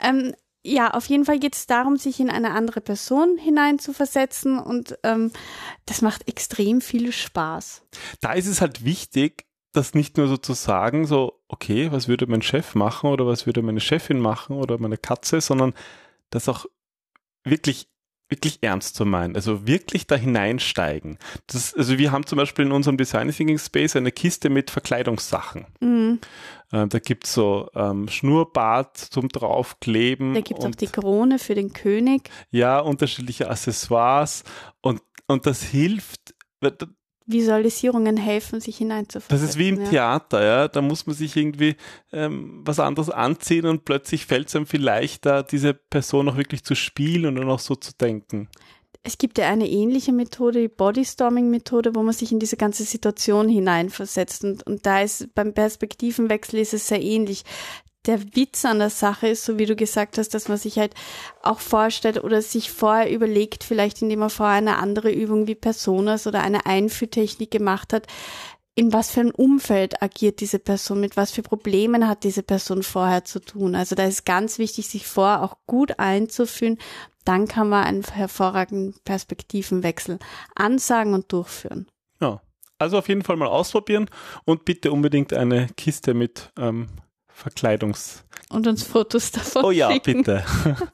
Ähm, 0.00 0.34
ja, 0.62 0.92
auf 0.92 1.06
jeden 1.06 1.24
Fall 1.24 1.40
geht 1.40 1.56
es 1.56 1.66
darum, 1.66 1.96
sich 1.96 2.20
in 2.20 2.30
eine 2.30 2.52
andere 2.52 2.80
Person 2.80 3.38
hineinzuversetzen 3.38 4.60
und 4.60 4.96
ähm, 5.02 5.32
das 5.86 6.00
macht 6.00 6.28
extrem 6.28 6.80
viel 6.80 7.10
Spaß. 7.10 7.82
Da 8.20 8.34
ist 8.34 8.46
es 8.46 8.60
halt 8.60 8.84
wichtig, 8.84 9.46
das 9.72 9.94
nicht 9.94 10.16
nur 10.16 10.28
so 10.28 10.36
zu 10.36 10.52
sagen, 10.52 11.06
so, 11.06 11.40
okay, 11.48 11.90
was 11.90 12.06
würde 12.06 12.28
mein 12.28 12.40
Chef 12.40 12.76
machen 12.76 13.10
oder 13.10 13.26
was 13.26 13.46
würde 13.46 13.62
meine 13.62 13.80
Chefin 13.80 14.20
machen 14.20 14.56
oder 14.56 14.78
meine 14.78 14.96
Katze, 14.96 15.40
sondern 15.40 15.74
das 16.30 16.48
auch 16.48 16.66
wirklich 17.44 17.88
wirklich 18.28 18.58
ernst 18.62 18.96
zu 18.96 19.04
meinen, 19.04 19.36
also 19.36 19.66
wirklich 19.66 20.06
da 20.06 20.16
hineinsteigen. 20.16 21.18
Das, 21.46 21.74
also 21.74 21.98
wir 21.98 22.10
haben 22.10 22.26
zum 22.26 22.38
Beispiel 22.38 22.64
in 22.64 22.72
unserem 22.72 22.96
Design 22.96 23.30
Thinking 23.30 23.58
Space 23.58 23.96
eine 23.96 24.12
Kiste 24.12 24.48
mit 24.48 24.70
Verkleidungssachen. 24.70 25.66
Mhm. 25.80 26.20
Äh, 26.72 26.86
da 26.88 26.98
gibt's 26.98 27.34
so 27.34 27.68
ähm, 27.74 28.08
Schnurrbart 28.08 28.96
zum 28.96 29.28
draufkleben. 29.28 30.34
Da 30.34 30.40
gibt's 30.40 30.64
auch 30.64 30.74
die 30.74 30.86
Krone 30.86 31.38
für 31.38 31.54
den 31.54 31.72
König. 31.72 32.30
Ja, 32.50 32.80
unterschiedliche 32.80 33.50
Accessoires 33.50 34.42
und, 34.80 35.02
und 35.26 35.46
das 35.46 35.62
hilft, 35.62 36.34
Visualisierungen 37.26 38.16
helfen, 38.16 38.60
sich 38.60 38.76
hineinzuversetzen. 38.76 39.36
Das 39.36 39.48
ist 39.48 39.58
wie 39.58 39.70
im 39.70 39.80
ja. 39.80 39.88
Theater, 39.88 40.44
ja. 40.44 40.68
Da 40.68 40.82
muss 40.82 41.06
man 41.06 41.16
sich 41.16 41.36
irgendwie 41.36 41.76
ähm, 42.12 42.60
was 42.64 42.78
anderes 42.78 43.10
anziehen 43.10 43.66
und 43.66 43.84
plötzlich 43.84 44.26
fällt 44.26 44.48
es 44.48 44.56
einem 44.56 44.66
viel 44.66 44.82
leichter, 44.82 45.42
diese 45.42 45.74
Person 45.74 46.28
auch 46.28 46.36
wirklich 46.36 46.64
zu 46.64 46.74
spielen 46.74 47.26
und 47.26 47.36
dann 47.36 47.48
auch 47.48 47.60
so 47.60 47.74
zu 47.74 47.92
denken. 47.98 48.48
Es 49.06 49.18
gibt 49.18 49.36
ja 49.36 49.50
eine 49.50 49.68
ähnliche 49.68 50.12
Methode, 50.12 50.62
die 50.62 50.68
Bodystorming-Methode, 50.68 51.94
wo 51.94 52.02
man 52.02 52.14
sich 52.14 52.32
in 52.32 52.38
diese 52.38 52.56
ganze 52.56 52.84
Situation 52.84 53.50
hineinversetzt. 53.50 54.44
Und, 54.44 54.66
und 54.66 54.86
da 54.86 55.02
ist 55.02 55.34
beim 55.34 55.52
Perspektivenwechsel 55.52 56.58
ist 56.58 56.72
es 56.72 56.88
sehr 56.88 57.02
ähnlich 57.02 57.44
der 58.06 58.36
Witz 58.36 58.64
an 58.64 58.78
der 58.78 58.90
Sache 58.90 59.28
ist, 59.28 59.44
so 59.44 59.58
wie 59.58 59.66
du 59.66 59.76
gesagt 59.76 60.18
hast, 60.18 60.34
dass 60.34 60.48
man 60.48 60.58
sich 60.58 60.78
halt 60.78 60.94
auch 61.42 61.60
vorstellt 61.60 62.22
oder 62.22 62.42
sich 62.42 62.70
vorher 62.70 63.10
überlegt, 63.10 63.64
vielleicht 63.64 64.02
indem 64.02 64.20
man 64.20 64.30
vorher 64.30 64.56
eine 64.56 64.78
andere 64.78 65.10
Übung 65.10 65.46
wie 65.46 65.54
Personas 65.54 66.26
oder 66.26 66.42
eine 66.42 66.66
Einführtechnik 66.66 67.50
gemacht 67.50 67.92
hat, 67.92 68.06
in 68.76 68.92
was 68.92 69.10
für 69.10 69.20
ein 69.20 69.30
Umfeld 69.30 70.02
agiert 70.02 70.40
diese 70.40 70.58
Person, 70.58 71.00
mit 71.00 71.16
was 71.16 71.30
für 71.30 71.42
Problemen 71.42 72.08
hat 72.08 72.24
diese 72.24 72.42
Person 72.42 72.82
vorher 72.82 73.24
zu 73.24 73.38
tun. 73.40 73.74
Also 73.74 73.94
da 73.94 74.04
ist 74.04 74.26
ganz 74.26 74.58
wichtig, 74.58 74.88
sich 74.88 75.06
vorher 75.06 75.42
auch 75.42 75.56
gut 75.66 75.98
einzufühlen. 75.98 76.78
Dann 77.24 77.46
kann 77.46 77.68
man 77.68 77.84
einen 77.84 78.02
hervorragenden 78.02 78.96
Perspektivenwechsel 79.04 80.18
ansagen 80.56 81.14
und 81.14 81.32
durchführen. 81.32 81.86
Ja, 82.20 82.42
also 82.78 82.98
auf 82.98 83.08
jeden 83.08 83.22
Fall 83.22 83.36
mal 83.36 83.48
ausprobieren 83.48 84.10
und 84.44 84.64
bitte 84.64 84.90
unbedingt 84.90 85.32
eine 85.32 85.68
Kiste 85.76 86.12
mit 86.12 86.50
ähm, 86.58 86.88
Verkleidungs. 87.34 88.24
Und 88.48 88.66
uns 88.66 88.84
Fotos 88.84 89.32
davon. 89.32 89.64
Oh 89.64 89.70
ja, 89.70 89.90
schicken. 89.90 90.18
bitte. 90.18 90.44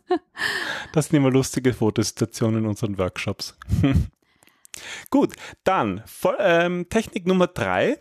Das 0.92 1.06
sind 1.06 1.18
immer 1.18 1.30
lustige 1.30 1.72
Fotosituationen 1.74 2.64
in 2.64 2.66
unseren 2.66 2.98
Workshops. 2.98 3.56
Gut, 5.10 5.34
dann 5.62 6.02
ähm, 6.38 6.88
Technik 6.88 7.26
Nummer 7.26 7.46
drei. 7.46 7.98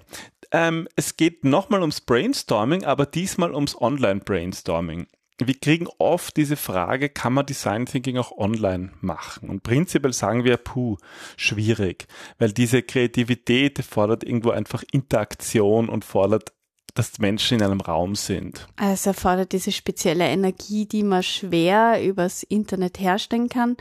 Ähm, 0.52 0.88
es 0.96 1.18
geht 1.18 1.44
nochmal 1.44 1.82
ums 1.82 2.02
Brainstorming, 2.02 2.86
aber 2.86 3.06
diesmal 3.06 3.54
ums 3.54 3.80
Online-Brainstorming. 3.80 5.08
Wir 5.38 5.58
kriegen 5.60 5.88
oft 6.00 6.36
diese 6.36 6.56
Frage, 6.56 7.10
kann 7.10 7.34
man 7.34 7.46
Design 7.46 7.86
Thinking 7.86 8.18
auch 8.18 8.32
online 8.38 8.92
machen? 9.02 9.50
Und 9.50 9.64
prinzipiell 9.64 10.14
sagen 10.14 10.44
wir, 10.44 10.58
puh, 10.58 10.98
schwierig, 11.38 12.08
weil 12.40 12.52
diese 12.52 12.82
Kreativität 12.82 13.80
fordert 13.80 14.24
irgendwo 14.24 14.50
einfach 14.50 14.84
Interaktion 14.92 15.90
und 15.90 16.04
fordert 16.04 16.54
dass 16.94 17.20
Menschen 17.20 17.60
in 17.60 17.64
einem 17.64 17.82
Raum 17.82 18.16
sind. 18.16 18.68
Es 18.82 19.06
erfordert 19.06 19.52
diese 19.52 19.72
spezielle 19.72 20.26
Energie, 20.26 20.86
die 20.86 21.04
man 21.04 21.24
schwer 21.24 22.04
übers 22.04 22.44
Internet 22.44 23.00
herstellen 23.00 23.50
kann. 23.50 23.78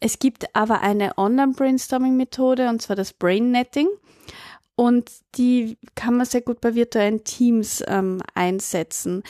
Es 0.00 0.18
gibt 0.18 0.54
aber 0.54 0.80
eine 0.80 1.18
Online-Brainstorming-Methode, 1.18 2.68
und 2.68 2.82
zwar 2.82 2.96
das 2.96 3.12
Brain-Netting. 3.12 3.88
Und 4.76 5.10
die 5.36 5.76
kann 5.94 6.16
man 6.16 6.26
sehr 6.26 6.40
gut 6.40 6.60
bei 6.60 6.74
virtuellen 6.74 7.22
Teams 7.22 7.84
ähm, 7.86 8.22
einsetzen. 8.34 9.22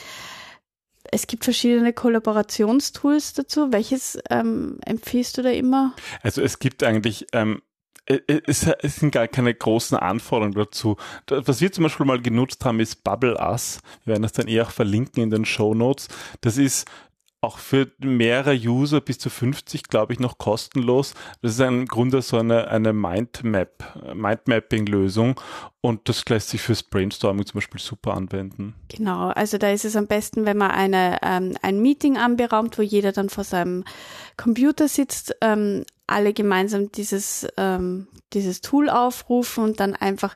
Es 1.11 1.27
gibt 1.27 1.43
verschiedene 1.43 1.91
Kollaborationstools 1.91 3.33
dazu. 3.33 3.73
Welches 3.73 4.17
ähm, 4.29 4.79
empfiehlst 4.85 5.37
du 5.37 5.41
da 5.41 5.49
immer? 5.49 5.93
Also 6.23 6.41
es 6.41 6.59
gibt 6.59 6.83
eigentlich 6.83 7.27
ähm, 7.33 7.61
es, 8.05 8.67
es 8.67 8.95
sind 8.97 9.11
gar 9.11 9.27
keine 9.27 9.53
großen 9.53 9.97
Anforderungen 9.97 10.53
dazu. 10.55 10.97
Was 11.27 11.61
wir 11.61 11.71
zum 11.71 11.83
Beispiel 11.83 12.05
mal 12.05 12.21
genutzt 12.21 12.65
haben, 12.65 12.79
ist 12.79 13.03
Bubble 13.03 13.37
Us. 13.39 13.79
Wir 14.03 14.13
werden 14.13 14.23
das 14.23 14.33
dann 14.33 14.47
eh 14.47 14.61
auch 14.61 14.71
verlinken 14.71 15.23
in 15.23 15.29
den 15.29 15.45
Show 15.45 15.73
Notes. 15.73 16.07
Das 16.41 16.57
ist 16.57 16.87
auch 17.43 17.57
für 17.57 17.91
mehrere 17.97 18.53
User 18.53 19.01
bis 19.01 19.17
zu 19.17 19.31
50, 19.31 19.85
glaube 19.85 20.13
ich, 20.13 20.19
noch 20.19 20.37
kostenlos. 20.37 21.15
Das 21.41 21.53
ist 21.53 21.59
im 21.59 21.87
Grunde 21.87 22.21
so 22.21 22.37
eine, 22.37 22.67
eine 22.67 22.93
Mindmap, 22.93 24.13
Mindmapping-Lösung 24.13 25.41
und 25.81 26.07
das 26.07 26.23
lässt 26.29 26.49
sich 26.49 26.61
fürs 26.61 26.83
Brainstorming 26.83 27.47
zum 27.47 27.55
Beispiel 27.55 27.81
super 27.81 28.13
anwenden. 28.13 28.75
Genau, 28.89 29.29
also 29.29 29.57
da 29.57 29.71
ist 29.71 29.85
es 29.85 29.95
am 29.95 30.05
besten, 30.05 30.45
wenn 30.45 30.57
man 30.57 30.69
eine, 30.69 31.17
ähm, 31.23 31.57
ein 31.63 31.81
Meeting 31.81 32.17
anberaumt, 32.17 32.77
wo 32.77 32.83
jeder 32.83 33.11
dann 33.11 33.29
vor 33.29 33.43
seinem 33.43 33.85
Computer 34.37 34.87
sitzt, 34.87 35.35
ähm, 35.41 35.83
alle 36.11 36.33
gemeinsam 36.33 36.91
dieses, 36.91 37.47
ähm, 37.57 38.07
dieses 38.33 38.61
Tool 38.61 38.89
aufrufen 38.89 39.63
und 39.63 39.79
dann 39.79 39.95
einfach 39.95 40.35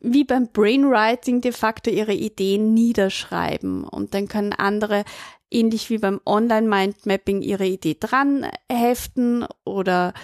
wie 0.00 0.24
beim 0.24 0.48
Brainwriting 0.48 1.40
de 1.40 1.52
facto 1.52 1.90
ihre 1.90 2.14
Ideen 2.14 2.72
niederschreiben 2.72 3.84
und 3.84 4.14
dann 4.14 4.28
können 4.28 4.52
andere 4.52 5.04
ähnlich 5.50 5.90
wie 5.90 5.98
beim 5.98 6.20
Online-Mindmapping 6.24 7.42
ihre 7.42 7.66
Idee 7.66 7.96
dran 7.98 8.46
heften 8.70 9.46
oder 9.64 10.14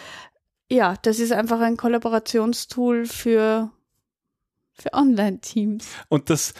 ja, 0.70 0.94
das 1.02 1.18
ist 1.18 1.32
einfach 1.32 1.60
ein 1.60 1.76
Kollaborationstool 1.76 3.06
für 3.06 3.70
für 4.74 4.92
Online-Teams. 4.92 5.86
Und 6.08 6.30
das, 6.30 6.52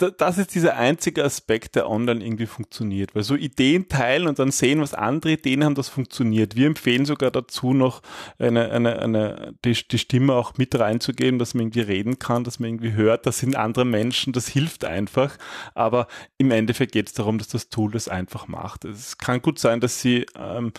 das 0.00 0.38
ist 0.38 0.54
dieser 0.54 0.76
einzige 0.76 1.24
Aspekt, 1.24 1.74
der 1.74 1.88
online 1.88 2.24
irgendwie 2.24 2.46
funktioniert. 2.46 3.14
Weil 3.14 3.22
so 3.22 3.34
Ideen 3.34 3.88
teilen 3.88 4.26
und 4.26 4.38
dann 4.38 4.50
sehen, 4.50 4.80
was 4.80 4.94
andere 4.94 5.32
Ideen 5.32 5.64
haben, 5.64 5.74
das 5.74 5.88
funktioniert. 5.88 6.56
Wir 6.56 6.66
empfehlen 6.66 7.04
sogar 7.04 7.30
dazu 7.30 7.72
noch 7.72 8.02
eine, 8.38 8.70
eine, 8.70 8.98
eine, 8.98 9.54
die, 9.64 9.72
die 9.72 9.98
Stimme 9.98 10.34
auch 10.34 10.56
mit 10.56 10.78
reinzugeben, 10.78 11.38
dass 11.38 11.54
man 11.54 11.66
irgendwie 11.66 11.80
reden 11.80 12.18
kann, 12.18 12.44
dass 12.44 12.58
man 12.58 12.70
irgendwie 12.70 12.92
hört, 12.92 13.26
das 13.26 13.38
sind 13.38 13.56
andere 13.56 13.84
Menschen, 13.84 14.32
das 14.32 14.48
hilft 14.48 14.84
einfach. 14.84 15.36
Aber 15.74 16.06
im 16.38 16.50
Endeffekt 16.50 16.92
geht 16.92 17.08
es 17.08 17.14
darum, 17.14 17.38
dass 17.38 17.48
das 17.48 17.68
Tool 17.68 17.92
das 17.92 18.08
einfach 18.08 18.48
macht. 18.48 18.84
Es 18.84 19.18
kann 19.18 19.42
gut 19.42 19.58
sein, 19.58 19.80
dass 19.80 20.00
Sie 20.00 20.26
ähm, 20.36 20.72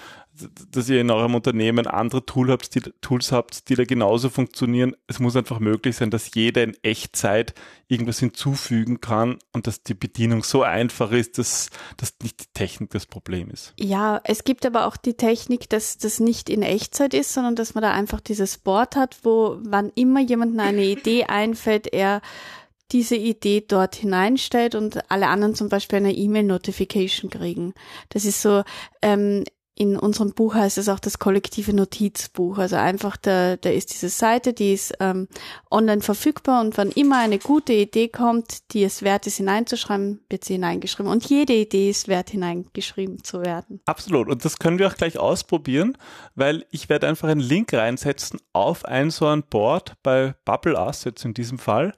dass 0.71 0.89
ihr 0.89 1.01
in 1.01 1.11
eurem 1.11 1.35
Unternehmen 1.35 1.87
andere 1.87 2.25
Tool 2.25 2.51
habt, 2.51 2.73
die, 2.75 2.81
Tools 3.01 3.31
habt, 3.31 3.69
die 3.69 3.75
da 3.75 3.83
genauso 3.83 4.29
funktionieren. 4.29 4.95
Es 5.07 5.19
muss 5.19 5.35
einfach 5.35 5.59
möglich 5.59 5.95
sein, 5.95 6.11
dass 6.11 6.33
jeder 6.33 6.63
in 6.63 6.75
Echtzeit 6.83 7.53
irgendwas 7.87 8.19
hinzufügen 8.19 9.01
kann 9.01 9.39
und 9.53 9.67
dass 9.67 9.83
die 9.83 9.93
Bedienung 9.93 10.43
so 10.43 10.63
einfach 10.63 11.11
ist, 11.11 11.37
dass, 11.37 11.69
dass 11.97 12.13
nicht 12.23 12.41
die 12.41 12.53
Technik 12.53 12.91
das 12.91 13.05
Problem 13.05 13.49
ist. 13.49 13.73
Ja, 13.79 14.21
es 14.23 14.43
gibt 14.43 14.65
aber 14.65 14.85
auch 14.87 14.97
die 14.97 15.15
Technik, 15.15 15.69
dass 15.69 15.97
das 15.97 16.19
nicht 16.19 16.49
in 16.49 16.61
Echtzeit 16.61 17.13
ist, 17.13 17.33
sondern 17.33 17.55
dass 17.55 17.73
man 17.73 17.81
da 17.81 17.91
einfach 17.91 18.21
dieses 18.21 18.57
Board 18.57 18.95
hat, 18.95 19.17
wo 19.23 19.57
wann 19.63 19.91
immer 19.95 20.21
jemandem 20.21 20.59
eine 20.59 20.85
Idee 20.85 21.23
einfällt, 21.27 21.91
er 21.91 22.21
diese 22.91 23.15
Idee 23.15 23.63
dort 23.65 23.95
hineinstellt 23.95 24.75
und 24.75 25.09
alle 25.09 25.27
anderen 25.27 25.55
zum 25.55 25.69
Beispiel 25.69 25.97
eine 25.97 26.13
E-Mail-Notification 26.13 27.29
kriegen. 27.29 27.73
Das 28.09 28.25
ist 28.25 28.41
so, 28.41 28.63
ähm, 29.01 29.43
in 29.81 29.97
unserem 29.97 30.33
Buch 30.33 30.53
heißt 30.53 30.77
es 30.77 30.89
auch 30.89 30.99
das 30.99 31.17
kollektive 31.17 31.73
Notizbuch. 31.73 32.59
Also 32.59 32.75
einfach, 32.75 33.17
da, 33.17 33.55
da 33.55 33.71
ist 33.71 33.91
diese 33.91 34.09
Seite, 34.09 34.53
die 34.53 34.73
ist 34.73 34.93
ähm, 34.99 35.27
online 35.71 36.01
verfügbar 36.01 36.61
und 36.61 36.77
wann 36.77 36.91
immer 36.91 37.17
eine 37.17 37.39
gute 37.39 37.73
Idee 37.73 38.07
kommt, 38.07 38.71
die 38.73 38.83
es 38.83 39.01
wert 39.01 39.25
ist 39.25 39.37
hineinzuschreiben, 39.37 40.23
wird 40.29 40.45
sie 40.45 40.53
hineingeschrieben. 40.53 41.11
Und 41.11 41.25
jede 41.25 41.53
Idee 41.53 41.89
ist 41.89 42.07
wert 42.07 42.29
hineingeschrieben 42.29 43.23
zu 43.23 43.41
werden. 43.41 43.81
Absolut. 43.85 44.29
Und 44.29 44.45
das 44.45 44.59
können 44.59 44.77
wir 44.77 44.85
auch 44.85 44.95
gleich 44.95 45.17
ausprobieren, 45.17 45.97
weil 46.35 46.63
ich 46.69 46.87
werde 46.87 47.07
einfach 47.07 47.29
einen 47.29 47.41
Link 47.41 47.73
reinsetzen 47.73 48.39
auf 48.53 48.85
ein 48.85 49.09
so 49.09 49.25
ein 49.25 49.41
Board 49.41 49.95
bei 50.03 50.35
Bubble 50.45 50.77
jetzt 51.03 51.25
in 51.25 51.33
diesem 51.33 51.57
Fall. 51.57 51.95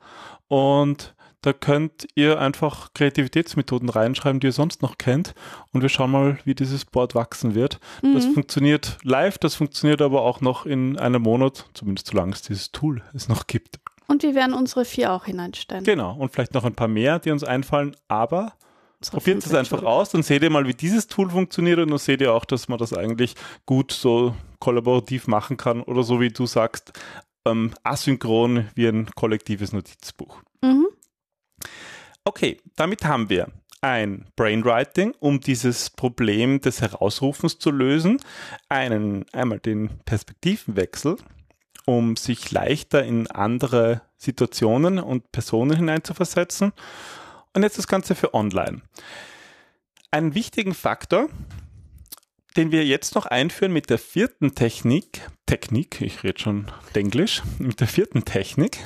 Und 0.48 1.16
da 1.44 1.52
könnt 1.52 2.08
ihr 2.16 2.40
einfach 2.40 2.94
Kreativitätsmethoden 2.94 3.90
reinschreiben, 3.90 4.40
die 4.40 4.48
ihr 4.48 4.54
sonst 4.54 4.82
noch 4.82 4.98
kennt. 4.98 5.36
Und 5.72 5.82
wir 5.82 5.90
schauen 5.90 6.10
mal, 6.10 6.40
wie 6.46 6.56
dieses 6.56 6.86
Board 6.86 7.16
wachsen 7.16 7.54
wird. 7.54 7.80
Mhm. 8.02 8.14
Das 8.16 8.26
funktioniert 8.26 8.98
live, 9.04 9.38
das 9.38 9.56
funktioniert 9.56 10.02
aber 10.02 10.22
auch 10.22 10.42
noch 10.42 10.66
in 10.66 10.98
einem 10.98 11.22
Monat, 11.22 11.66
zumindest 11.74 12.08
solange 12.08 12.32
es 12.32 12.42
dieses 12.42 12.72
Tool 12.72 13.04
es 13.14 13.28
noch 13.28 13.46
gibt. 13.46 13.80
Und 14.08 14.24
wir 14.24 14.36
werden 14.36 14.54
unsere 14.54 14.86
vier 14.86 15.12
auch 15.12 15.26
hineinstellen. 15.26 15.84
Genau. 15.84 16.16
Und 16.16 16.32
vielleicht 16.32 16.54
noch 16.54 16.64
ein 16.64 16.76
paar 16.76 16.88
mehr, 16.88 17.20
die 17.20 17.32
uns 17.32 17.44
einfallen. 17.44 17.96
Aber 18.08 18.54
probiert 19.02 19.46
es 19.46 19.54
einfach 19.54 19.84
aus, 19.84 20.12
dann 20.12 20.24
seht 20.24 20.44
ihr 20.44 20.50
mal, 20.50 20.66
wie 20.66 20.74
dieses 20.74 21.08
Tool 21.08 21.30
funktioniert 21.30 21.80
und 21.80 21.90
dann 21.90 21.98
seht 21.98 22.22
ihr 22.22 22.34
auch, 22.34 22.46
dass 22.46 22.70
man 22.70 22.80
das 22.80 22.94
eigentlich 22.94 23.36
gut 23.66 23.92
so 23.92 24.34
kollaborativ 24.60 25.28
machen 25.28 25.58
kann 25.58 25.82
oder 25.82 26.04
so 26.04 26.22
wie 26.22 26.30
du 26.30 26.46
sagst, 26.46 26.94
ähm, 27.46 27.74
asynchron 27.84 28.70
wie 28.76 28.88
ein 28.88 29.08
kollektives 29.14 29.74
Notizbuch. 29.74 30.42
Mhm. 30.62 30.88
Okay, 32.26 32.62
damit 32.76 33.04
haben 33.04 33.30
wir 33.30 33.52
ein 33.82 34.26
Brainwriting, 34.38 35.14
um 35.20 35.42
dieses 35.42 35.90
Problem 35.90 36.62
des 36.62 36.82
Herausrufens 36.82 37.60
zu 37.60 37.70
lösen, 37.70 38.18
einen, 38.70 39.26
einmal 39.34 39.60
den 39.60 40.00
Perspektivenwechsel, 40.06 41.18
um 41.86 42.16
sich 42.16 42.50
leichter 42.52 43.04
in 43.04 43.28
andere 43.28 44.02
Situationen 44.18 45.00
und 45.00 45.34
Personen 45.34 45.76
hineinzuversetzen 45.76 46.72
und 47.54 47.64
jetzt 47.64 47.78
das 47.78 47.88
Ganze 47.88 48.16
für 48.16 48.34
online. 48.34 48.82
Einen 50.12 50.34
wichtigen 50.34 50.74
Faktor, 50.74 51.28
den 52.56 52.72
wir 52.72 52.86
jetzt 52.86 53.16
noch 53.16 53.26
einführen 53.26 53.74
mit 53.74 53.90
der 53.90 53.98
vierten 53.98 54.56
Technik, 54.56 55.30
Technik, 55.46 56.00
ich 56.00 56.24
rede 56.24 56.40
schon 56.40 56.72
Englisch, 56.94 57.42
mit 57.60 57.82
der 57.82 57.88
vierten 57.88 58.24
Technik, 58.24 58.78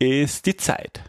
ist 0.00 0.46
die 0.46 0.56
Zeit. 0.56 1.04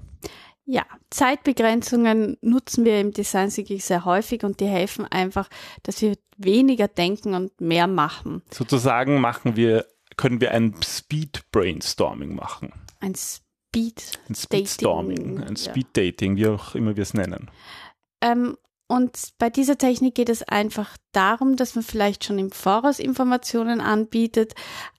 Ja, 0.65 0.85
Zeitbegrenzungen 1.09 2.37
nutzen 2.41 2.85
wir 2.85 3.01
im 3.01 3.11
Design 3.11 3.49
Thinking 3.49 3.79
sehr 3.79 4.05
häufig 4.05 4.43
und 4.43 4.59
die 4.59 4.67
helfen 4.67 5.05
einfach, 5.05 5.49
dass 5.83 6.01
wir 6.01 6.15
weniger 6.37 6.87
denken 6.87 7.33
und 7.33 7.59
mehr 7.59 7.87
machen. 7.87 8.41
Sozusagen 8.49 9.19
machen 9.19 9.55
wir 9.55 9.85
können 10.17 10.41
wir 10.41 10.51
ein 10.51 10.75
Speed 10.83 11.43
Brainstorming 11.51 12.35
machen. 12.35 12.71
Ein 12.99 13.15
Speed, 13.15 14.19
ein 14.29 14.35
Speed 14.35 14.69
Storming, 14.69 15.41
ein 15.41 15.55
Speed 15.57 15.87
Dating, 15.93 16.35
wie 16.35 16.47
auch 16.47 16.75
immer 16.75 16.95
wir 16.95 17.01
es 17.01 17.13
nennen. 17.13 17.49
Ähm, 18.21 18.57
und 18.93 19.33
bei 19.39 19.49
dieser 19.49 19.75
Technik 19.79 20.13
geht 20.13 20.29
es 20.29 20.43
einfach 20.43 20.97
darum, 21.13 21.55
dass 21.55 21.73
man 21.73 21.83
vielleicht 21.83 22.25
schon 22.25 22.37
im 22.37 22.51
Voraus 22.51 22.99
Informationen 22.99 23.81
anbietet, 23.81 24.53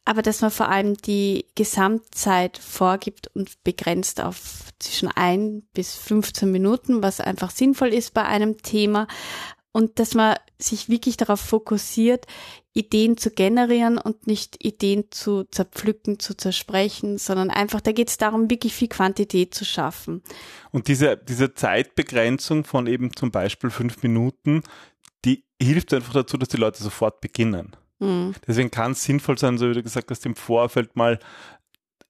aber 0.05 0.21
dass 0.21 0.41
man 0.41 0.51
vor 0.51 0.69
allem 0.69 0.97
die 0.97 1.47
Gesamtzeit 1.55 2.59
vorgibt 2.59 3.29
und 3.37 3.63
begrenzt 3.63 4.21
auf 4.21 4.73
zwischen 4.81 5.07
ein 5.15 5.63
bis 5.75 5.95
15 5.95 6.51
Minuten, 6.51 7.05
was 7.05 7.21
einfach 7.21 7.51
sinnvoll 7.51 7.95
ist 7.95 8.15
bei 8.15 8.25
einem 8.25 8.61
Thema 8.63 9.07
und 9.75 9.99
dass 9.99 10.14
man 10.14 10.37
sich 10.57 10.88
wirklich 10.88 11.16
darauf 11.16 11.40
fokussiert, 11.40 12.26
Ideen 12.75 13.16
zu 13.16 13.31
generieren 13.31 13.99
und 13.99 14.28
nicht 14.28 14.64
Ideen 14.64 15.07
zu 15.11 15.45
zerpflücken, 15.45 16.21
zu 16.21 16.37
zersprechen, 16.37 17.19
sondern 17.19 17.50
einfach, 17.50 17.81
da 17.81 17.90
geht 17.90 18.09
es 18.09 18.16
darum, 18.16 18.49
wirklich 18.49 18.73
viel 18.73 18.88
Quantität 18.88 19.52
zu 19.52 19.64
schaffen. 19.64 20.23
Und 20.71 20.87
diese, 20.87 21.16
diese 21.16 21.54
Zeitbegrenzung 21.54 22.64
von 22.64 22.87
eben 22.87 23.14
zum 23.16 23.33
Beispiel 23.33 23.71
fünf 23.71 24.02
Minuten, 24.04 24.62
die 25.25 25.45
hilft 25.61 25.93
einfach 25.93 26.12
dazu, 26.12 26.37
dass 26.37 26.49
die 26.49 26.57
Leute 26.57 26.81
sofort 26.81 27.21
beginnen. 27.21 27.75
Mhm. 27.99 28.35
Deswegen 28.47 28.71
kann 28.71 28.93
es 28.93 29.02
sinnvoll 29.02 29.38
sein, 29.38 29.59
so 29.59 29.69
wie 29.69 29.75
du 29.75 29.83
gesagt 29.83 30.11
hast, 30.11 30.25
im 30.25 30.37
Vorfeld 30.37 30.95
mal 30.95 31.19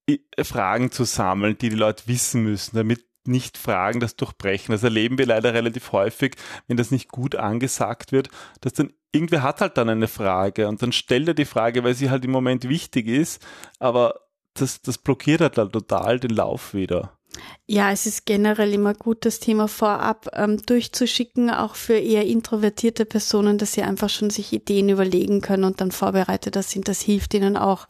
äh, 0.07 0.19
Fragen 0.45 0.93
zu 0.93 1.05
sammeln, 1.05 1.57
die 1.59 1.71
die 1.71 1.77
Leute 1.77 2.05
wissen 2.09 2.43
müssen, 2.43 2.77
damit 2.77 3.07
nicht 3.27 3.59
Fragen 3.59 4.01
das 4.01 4.17
durchbrechen. 4.17 4.73
Das 4.73 4.83
erleben 4.83 5.19
wir 5.19 5.27
leider 5.27 5.55
relativ 5.55 5.93
häufig, 5.93 6.37
wenn 6.67 6.77
das 6.77 6.91
nicht 6.91 7.11
gut 7.11 7.37
angesagt 7.37 8.13
wird, 8.13 8.29
dass 8.61 8.75
dann 8.75 8.93
irgendwer 9.13 9.43
hat 9.43 9.61
halt 9.61 9.77
dann 9.77 9.89
eine 9.89 10.09
Frage 10.09 10.69
und 10.69 10.83
dann 10.83 10.93
stellt 10.93 11.29
er 11.29 11.35
die 11.35 11.45
Frage, 11.45 11.85
weil 11.85 11.95
sie 11.95 12.11
halt 12.11 12.25
im 12.25 12.31
Moment 12.31 12.69
wichtig 12.69 13.07
ist, 13.07 13.45
aber 13.79 14.21
das, 14.55 14.83
das 14.83 14.99
blockiert 14.99 15.41
halt 15.41 15.59
dann 15.59 15.73
total 15.73 16.21
den 16.21 16.31
Lauf 16.31 16.75
wieder. 16.75 17.19
Ja, 17.67 17.91
es 17.91 18.05
ist 18.07 18.27
generell 18.27 18.75
immer 18.75 18.93
gut, 18.93 19.25
das 19.25 19.41
Thema 19.41 19.69
vorab 19.69 20.29
ähm, 20.35 20.61
durchzuschicken, 20.67 21.49
auch 21.51 21.77
für 21.77 21.95
eher 21.95 22.27
introvertierte 22.27 23.07
Personen, 23.07 23.57
dass 23.57 23.73
sie 23.73 23.83
einfach 23.83 24.11
schon 24.11 24.29
sich 24.29 24.53
Ideen 24.53 24.91
überlegen 24.91 25.41
können 25.41 25.65
und 25.65 25.81
dann 25.81 25.91
vorbereiteter 25.91 26.63
sind. 26.63 26.89
Das 26.89 27.01
hilft 27.01 27.33
ihnen 27.33 27.57
auch, 27.57 27.87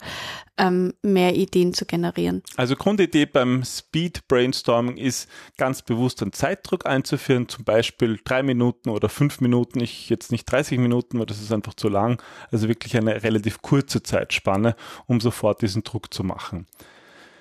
ähm, 0.57 0.93
mehr 1.01 1.35
Ideen 1.35 1.73
zu 1.73 1.85
generieren. 1.85 2.41
Also 2.55 2.75
Grundidee 2.75 3.25
beim 3.25 3.63
Speed 3.65 4.27
Brainstorming 4.27 4.97
ist 4.97 5.27
ganz 5.57 5.81
bewusst 5.81 6.21
einen 6.21 6.31
Zeitdruck 6.31 6.85
einzuführen, 6.85 7.49
zum 7.49 7.65
Beispiel 7.65 8.19
drei 8.23 8.43
Minuten 8.43 8.89
oder 8.89 9.09
fünf 9.09 9.41
Minuten, 9.41 9.81
ich 9.81 10.09
jetzt 10.09 10.31
nicht 10.31 10.45
30 10.45 10.79
Minuten, 10.79 11.19
weil 11.19 11.25
das 11.25 11.41
ist 11.41 11.51
einfach 11.51 11.73
zu 11.73 11.89
lang, 11.89 12.21
also 12.51 12.69
wirklich 12.69 12.95
eine 12.95 13.23
relativ 13.23 13.61
kurze 13.61 14.01
Zeitspanne, 14.01 14.75
um 15.07 15.19
sofort 15.19 15.61
diesen 15.61 15.83
Druck 15.83 16.13
zu 16.13 16.23
machen. 16.23 16.65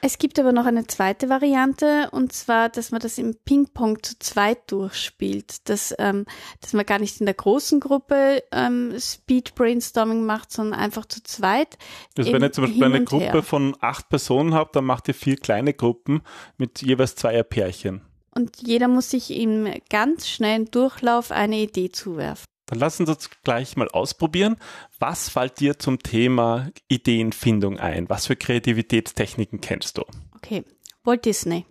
Es 0.07 0.19
gibt 0.19 0.39
aber 0.39 0.53
noch 0.53 0.67
eine 0.67 0.87
zweite 0.87 1.31
Variante 1.31 2.11
und 2.11 2.31
zwar, 2.31 2.69
dass 2.69 2.91
man 2.91 3.01
das 3.01 3.17
im 3.17 3.37
Ping-Pong 3.37 4.03
zu 4.03 4.19
zweit 4.19 4.71
durchspielt, 4.71 5.67
dass, 5.71 5.95
ähm, 5.99 6.27
dass 6.61 6.75
man 6.75 6.85
gar 6.85 6.99
nicht 6.99 7.21
in 7.21 7.25
der 7.25 7.35
großen 7.35 7.81
Gruppe 7.81 8.43
ähm, 8.53 8.95
Speed 9.01 9.55
Brainstorming 9.55 10.27
macht, 10.27 10.53
sondern 10.53 10.79
einfach 10.79 11.07
zu 11.07 11.23
zweit. 11.23 11.79
Also 12.19 12.35
wenn 12.35 12.43
ihr 12.43 12.53
zum 12.53 12.65
Beispiel 12.65 12.85
eine 12.85 13.03
Gruppe 13.03 13.25
her. 13.25 13.43
von 13.43 13.75
acht 13.81 14.11
Personen 14.11 14.53
habt, 14.53 14.77
dann 14.77 14.85
macht 14.85 15.09
ihr 15.09 15.15
vier 15.15 15.39
kleine 15.39 15.73
Gruppen 15.73 16.21
mit 16.59 16.83
jeweils 16.83 17.17
zweier 17.17 17.43
Pärchen. 17.43 18.03
Und 18.31 18.59
jeder 18.61 18.89
muss 18.89 19.09
sich 19.09 19.31
im 19.31 19.73
ganz 19.89 20.29
schnellen 20.29 20.67
Durchlauf 20.71 21.31
eine 21.31 21.57
Idee 21.57 21.89
zuwerfen. 21.89 22.45
Dann 22.67 22.79
lassen 22.79 23.07
Sie 23.07 23.13
uns 23.13 23.31
gleich 23.43 23.77
mal 23.77 23.89
ausprobieren. 23.89 24.57
Was 24.99 25.29
fällt 25.29 25.61
dir 25.61 25.79
zum 25.79 25.99
Thema 25.99 26.71
Ideenfindung 26.89 27.79
ein? 27.79 28.09
Was 28.09 28.27
für 28.27 28.37
Kreativitätstechniken 28.37 29.61
kennst 29.61 29.99
du? 29.99 30.05
Okay, 30.37 30.65
Walt 31.05 31.25
Disney. 31.25 31.67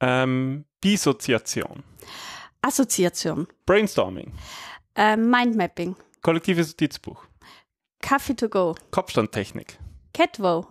Ähm, 0.00 0.64
Dissoziation. 0.84 1.82
Assoziation. 2.62 3.46
Brainstorming. 3.66 4.32
Ähm, 4.94 5.30
Mindmapping. 5.30 5.96
Kollektives 6.22 6.68
Notizbuch. 6.68 7.24
Kaffee 8.00 8.34
to 8.34 8.48
go. 8.48 8.74
Kopfstandtechnik. 8.90 9.78
Catwow. 10.12 10.66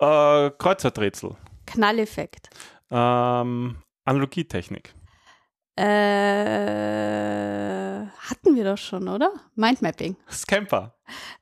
Äh, 0.00 0.50
Kreuzworträtsel. 0.58 1.36
Knalleffekt. 1.66 2.50
Ähm, 2.90 3.76
Analogietechnik. 4.04 4.94
Äh, 5.78 5.84
hatten 8.18 8.56
wir 8.56 8.64
doch 8.64 8.78
schon, 8.78 9.06
oder? 9.06 9.32
Mindmapping. 9.54 10.16
Scamper. 10.28 10.96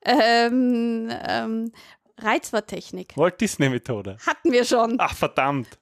Ähm, 0.05 1.11
ähm, 1.27 1.72
Reizworttechnik. 2.18 3.16
Walt 3.16 3.40
Disney 3.40 3.70
Methode. 3.70 4.18
Hatten 4.27 4.53
wir 4.53 4.66
schon. 4.66 4.96
Ach, 4.99 5.14
verdammt. 5.14 5.79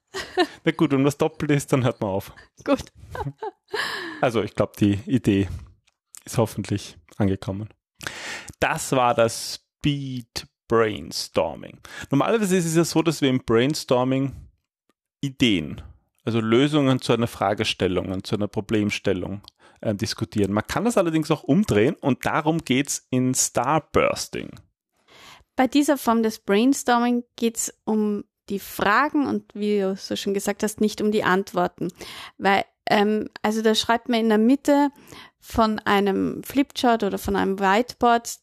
Na 0.65 0.71
gut, 0.71 0.93
wenn 0.93 1.05
was 1.05 1.19
doppelt 1.19 1.51
ist, 1.51 1.73
dann 1.73 1.83
hört 1.83 2.01
man 2.01 2.11
auf. 2.11 2.33
Gut. 2.65 2.85
also, 4.21 4.41
ich 4.43 4.55
glaube, 4.55 4.75
die 4.79 5.01
Idee 5.07 5.49
ist 6.25 6.39
hoffentlich 6.39 6.97
angekommen. 7.17 7.71
Das 8.61 8.93
war 8.93 9.15
das 9.15 9.55
Speed 9.81 10.47
Brainstorming. 10.69 11.81
Normalerweise 12.11 12.57
ist 12.57 12.67
es 12.67 12.77
ja 12.77 12.85
so, 12.85 13.03
dass 13.03 13.21
wir 13.21 13.31
im 13.31 13.45
Brainstorming 13.45 14.33
Ideen 15.21 15.83
also 16.25 16.41
Lösungen 16.41 17.01
zu 17.01 17.13
einer 17.13 17.27
Fragestellung, 17.27 18.25
zu 18.25 18.37
einer 18.37 18.49
Problemstellung 18.49 19.43
äh, 19.81 19.95
diskutieren. 19.95 20.53
Man 20.53 20.67
kann 20.67 20.85
das 20.85 20.99
allerdings 20.99 21.31
auch 21.31 21.43
umdrehen 21.43 21.97
und 22.01 22.25
darum 22.27 22.65
geht 22.65 22.89
es 22.89 23.07
in 23.11 23.35
Starbursting. 23.35 24.51
Bei 25.57 25.69
dieser 25.69 25.97
Form 25.97 26.23
des 26.23 26.41
Brainstorming 26.41 27.25
geht 27.37 27.57
es 27.57 27.75
um 27.85 28.25
die 28.49 28.59
Fragen 28.59 29.27
und 29.27 29.55
wie 29.55 29.81
du 29.81 29.97
so 29.97 30.17
schon 30.17 30.35
gesagt 30.35 30.63
hast, 30.63 30.81
nicht 30.81 31.01
um 31.01 31.13
die 31.13 31.25
Antworten. 31.25 31.89
Weil, 32.39 32.65
ähm, 32.91 33.31
also 33.43 33.63
da 33.63 33.75
schreibt 33.75 34.09
man 34.09 34.21
in 34.21 34.29
der 34.29 34.39
Mitte 34.39 34.91
von 35.39 35.79
einem 35.81 36.43
Flipchart 36.43 37.05
oder 37.05 37.19
von 37.19 37.37
einem 37.37 37.59
Whiteboard 37.61 38.39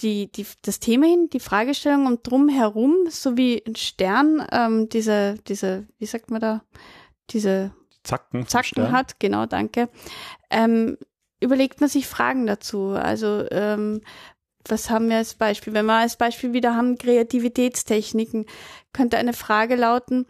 die, 0.00 0.30
die, 0.30 0.46
das 0.62 0.80
Thema 0.80 1.06
hin, 1.06 1.28
die 1.32 1.40
Fragestellung 1.40 2.06
und 2.06 2.26
drumherum, 2.26 2.94
so 3.08 3.36
wie 3.36 3.62
ein 3.66 3.74
Stern, 3.74 4.46
ähm, 4.52 4.88
diese, 4.88 5.34
diese, 5.48 5.88
wie 5.98 6.06
sagt 6.06 6.30
man 6.30 6.40
da, 6.40 6.62
diese 7.30 7.72
Zacken, 8.02 8.46
Zacken 8.46 8.92
hat, 8.92 9.20
genau, 9.20 9.46
danke, 9.46 9.88
ähm, 10.50 10.96
überlegt 11.40 11.80
man 11.80 11.90
sich 11.90 12.06
Fragen 12.06 12.46
dazu. 12.46 12.90
Also 12.90 13.44
ähm, 13.50 14.00
was 14.66 14.90
haben 14.90 15.08
wir 15.08 15.16
als 15.16 15.34
Beispiel? 15.34 15.72
Wenn 15.72 15.86
wir 15.86 15.94
als 15.94 16.16
Beispiel 16.16 16.52
wieder 16.52 16.74
haben 16.74 16.98
Kreativitätstechniken, 16.98 18.46
könnte 18.92 19.18
eine 19.18 19.32
Frage 19.32 19.76
lauten, 19.76 20.26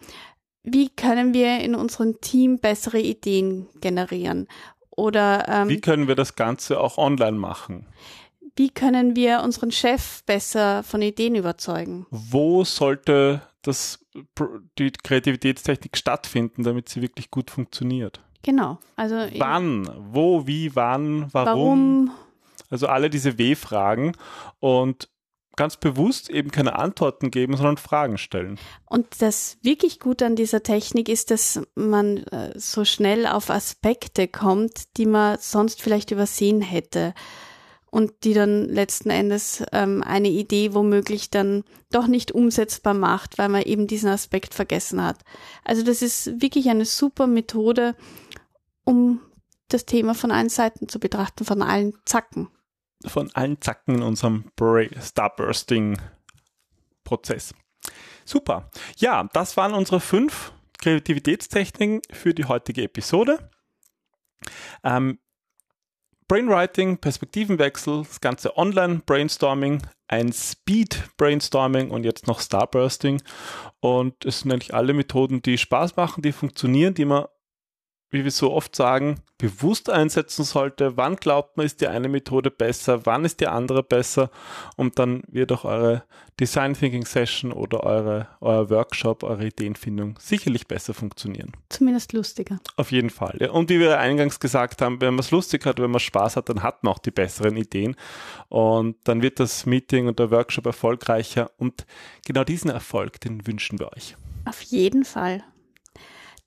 wie 0.62 0.90
können 0.90 1.34
wir 1.34 1.60
in 1.60 1.74
unserem 1.74 2.20
Team 2.20 2.58
bessere 2.58 3.00
Ideen 3.00 3.68
generieren? 3.80 4.48
Oder 4.90 5.46
ähm, 5.48 5.68
wie 5.68 5.80
können 5.80 6.08
wir 6.08 6.14
das 6.14 6.36
Ganze 6.36 6.80
auch 6.80 6.98
online 6.98 7.38
machen? 7.38 7.86
Wie 8.56 8.70
können 8.70 9.14
wir 9.14 9.42
unseren 9.42 9.70
Chef 9.70 10.24
besser 10.24 10.82
von 10.82 11.00
Ideen 11.00 11.36
überzeugen? 11.36 12.06
Wo 12.10 12.64
sollte 12.64 13.42
das, 13.62 14.04
die 14.78 14.90
Kreativitätstechnik 14.90 15.96
stattfinden, 15.96 16.62
damit 16.62 16.88
sie 16.88 17.02
wirklich 17.02 17.30
gut 17.30 17.50
funktioniert? 17.50 18.20
Genau. 18.42 18.78
Also 18.96 19.16
wann, 19.36 19.90
wo, 20.12 20.46
wie, 20.46 20.74
wann, 20.76 21.32
warum? 21.32 22.08
warum? 22.08 22.10
Also 22.70 22.86
alle 22.86 23.10
diese 23.10 23.38
W-Fragen 23.38 24.12
und 24.60 25.08
ganz 25.56 25.76
bewusst 25.76 26.30
eben 26.30 26.52
keine 26.52 26.78
Antworten 26.78 27.32
geben, 27.32 27.56
sondern 27.56 27.78
Fragen 27.78 28.16
stellen. 28.16 28.60
Und 28.86 29.20
das 29.20 29.58
wirklich 29.62 29.98
gut 29.98 30.22
an 30.22 30.36
dieser 30.36 30.62
Technik 30.62 31.08
ist, 31.08 31.32
dass 31.32 31.60
man 31.74 32.18
äh, 32.28 32.52
so 32.56 32.84
schnell 32.84 33.26
auf 33.26 33.50
Aspekte 33.50 34.28
kommt, 34.28 34.96
die 34.96 35.06
man 35.06 35.36
sonst 35.40 35.82
vielleicht 35.82 36.12
übersehen 36.12 36.60
hätte 36.60 37.12
und 37.90 38.24
die 38.24 38.34
dann 38.34 38.68
letzten 38.68 39.10
Endes 39.10 39.62
ähm, 39.72 40.02
eine 40.02 40.28
Idee 40.28 40.74
womöglich 40.74 41.30
dann 41.30 41.64
doch 41.90 42.06
nicht 42.06 42.32
umsetzbar 42.32 42.94
macht, 42.94 43.38
weil 43.38 43.48
man 43.48 43.62
eben 43.62 43.86
diesen 43.86 44.10
Aspekt 44.10 44.54
vergessen 44.54 45.02
hat. 45.02 45.24
Also 45.64 45.82
das 45.82 46.02
ist 46.02 46.40
wirklich 46.40 46.68
eine 46.68 46.84
super 46.84 47.26
Methode, 47.26 47.96
um 48.84 49.20
das 49.68 49.86
Thema 49.86 50.14
von 50.14 50.30
allen 50.30 50.48
Seiten 50.48 50.88
zu 50.88 50.98
betrachten, 50.98 51.44
von 51.44 51.60
allen 51.62 51.92
Zacken. 52.04 52.48
Von 53.06 53.30
allen 53.34 53.60
Zacken 53.60 53.96
in 53.96 54.02
unserem 54.02 54.46
Starbursting-Prozess. 54.58 57.54
Super. 58.24 58.70
Ja, 58.96 59.28
das 59.32 59.56
waren 59.56 59.74
unsere 59.74 60.00
fünf 60.00 60.52
Kreativitätstechniken 60.78 62.02
für 62.10 62.34
die 62.34 62.44
heutige 62.44 62.82
Episode. 62.82 63.50
Ähm, 64.84 65.18
Brainwriting, 66.28 66.98
Perspektivenwechsel, 66.98 68.02
das 68.04 68.20
ganze 68.20 68.56
Online-Brainstorming, 68.58 69.80
ein 70.08 70.30
Speed-Brainstorming 70.30 71.90
und 71.90 72.04
jetzt 72.04 72.26
noch 72.26 72.40
Starbursting. 72.40 73.22
Und 73.80 74.26
es 74.26 74.40
sind 74.40 74.52
eigentlich 74.52 74.74
alle 74.74 74.92
Methoden, 74.92 75.40
die 75.40 75.56
Spaß 75.56 75.96
machen, 75.96 76.22
die 76.22 76.32
funktionieren, 76.32 76.92
die 76.92 77.06
man 77.06 77.24
wie 78.10 78.24
wir 78.24 78.30
so 78.30 78.52
oft 78.52 78.74
sagen, 78.74 79.20
bewusst 79.36 79.90
einsetzen 79.90 80.44
sollte. 80.44 80.96
Wann 80.96 81.16
glaubt 81.16 81.56
man, 81.56 81.66
ist 81.66 81.80
die 81.80 81.88
eine 81.88 82.08
Methode 82.08 82.50
besser? 82.50 83.04
Wann 83.04 83.24
ist 83.24 83.40
die 83.40 83.46
andere 83.46 83.82
besser? 83.82 84.30
Und 84.76 84.98
dann 84.98 85.22
wird 85.28 85.52
auch 85.52 85.64
eure 85.64 86.04
Design 86.40 86.74
Thinking 86.74 87.04
Session 87.04 87.52
oder 87.52 87.84
eure, 87.84 88.28
euer 88.40 88.70
Workshop, 88.70 89.24
eure 89.24 89.46
Ideenfindung 89.46 90.18
sicherlich 90.20 90.66
besser 90.66 90.94
funktionieren. 90.94 91.52
Zumindest 91.68 92.12
lustiger. 92.12 92.58
Auf 92.76 92.92
jeden 92.92 93.10
Fall. 93.10 93.36
Ja. 93.40 93.50
Und 93.50 93.68
wie 93.68 93.80
wir 93.80 93.98
eingangs 93.98 94.40
gesagt 94.40 94.80
haben, 94.80 95.00
wenn 95.00 95.14
man 95.14 95.20
es 95.20 95.30
lustig 95.30 95.66
hat, 95.66 95.78
wenn 95.78 95.90
man 95.90 96.00
Spaß 96.00 96.36
hat, 96.36 96.48
dann 96.48 96.62
hat 96.62 96.84
man 96.84 96.94
auch 96.94 96.98
die 96.98 97.10
besseren 97.10 97.56
Ideen. 97.56 97.96
Und 98.48 98.96
dann 99.04 99.20
wird 99.20 99.40
das 99.40 99.66
Meeting 99.66 100.06
und 100.06 100.18
der 100.18 100.30
Workshop 100.30 100.66
erfolgreicher. 100.66 101.50
Und 101.58 101.86
genau 102.24 102.44
diesen 102.44 102.70
Erfolg, 102.70 103.20
den 103.20 103.46
wünschen 103.46 103.78
wir 103.78 103.92
euch. 103.92 104.16
Auf 104.46 104.62
jeden 104.62 105.04
Fall. 105.04 105.44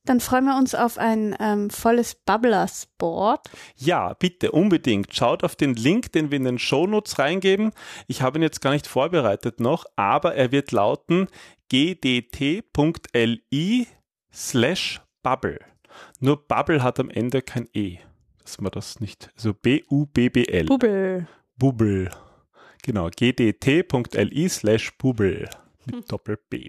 Dann 0.06 0.20
freuen 0.20 0.46
wir 0.46 0.58
uns 0.58 0.74
auf 0.74 0.98
ein 0.98 1.36
ähm, 1.40 1.70
volles 1.70 2.16
Bubblers-Board. 2.16 3.50
Ja, 3.76 4.14
bitte, 4.16 4.52
unbedingt. 4.52 5.16
Schaut 5.16 5.44
auf 5.44 5.56
den 5.56 5.76
Link, 5.76 6.12
den 6.12 6.32
wir 6.32 6.38
in 6.38 6.46
den 6.46 6.58
Shownotes 6.60 7.20
reingeben. 7.20 7.72
Ich 8.08 8.22
habe 8.22 8.40
ihn 8.40 8.42
jetzt 8.42 8.62
gar 8.62 8.72
nicht 8.72 8.88
vorbereitet 8.88 9.60
noch, 9.60 9.86
aber 9.96 10.36
er 10.36 10.52
wird 10.52 10.72
lauten 10.72 11.28
gdt.li 11.70 12.68
slash 14.34 15.02
bubble. 15.22 15.60
Nur 16.20 16.48
Bubble 16.48 16.82
hat 16.82 17.00
am 17.00 17.10
Ende 17.10 17.42
kein 17.42 17.68
E. 17.74 17.98
Dass 18.42 18.60
man 18.60 18.72
das 18.72 19.00
nicht, 19.00 19.30
also 19.36 19.54
B-U-B-B-L. 19.54 20.66
Bubble. 20.66 21.28
Bubble. 21.58 22.10
Genau, 22.82 23.10
gdt.li 23.10 24.50
slash 24.50 24.98
bubble 24.98 25.48
mit 25.86 26.12
Doppel 26.12 26.38
B. 26.50 26.68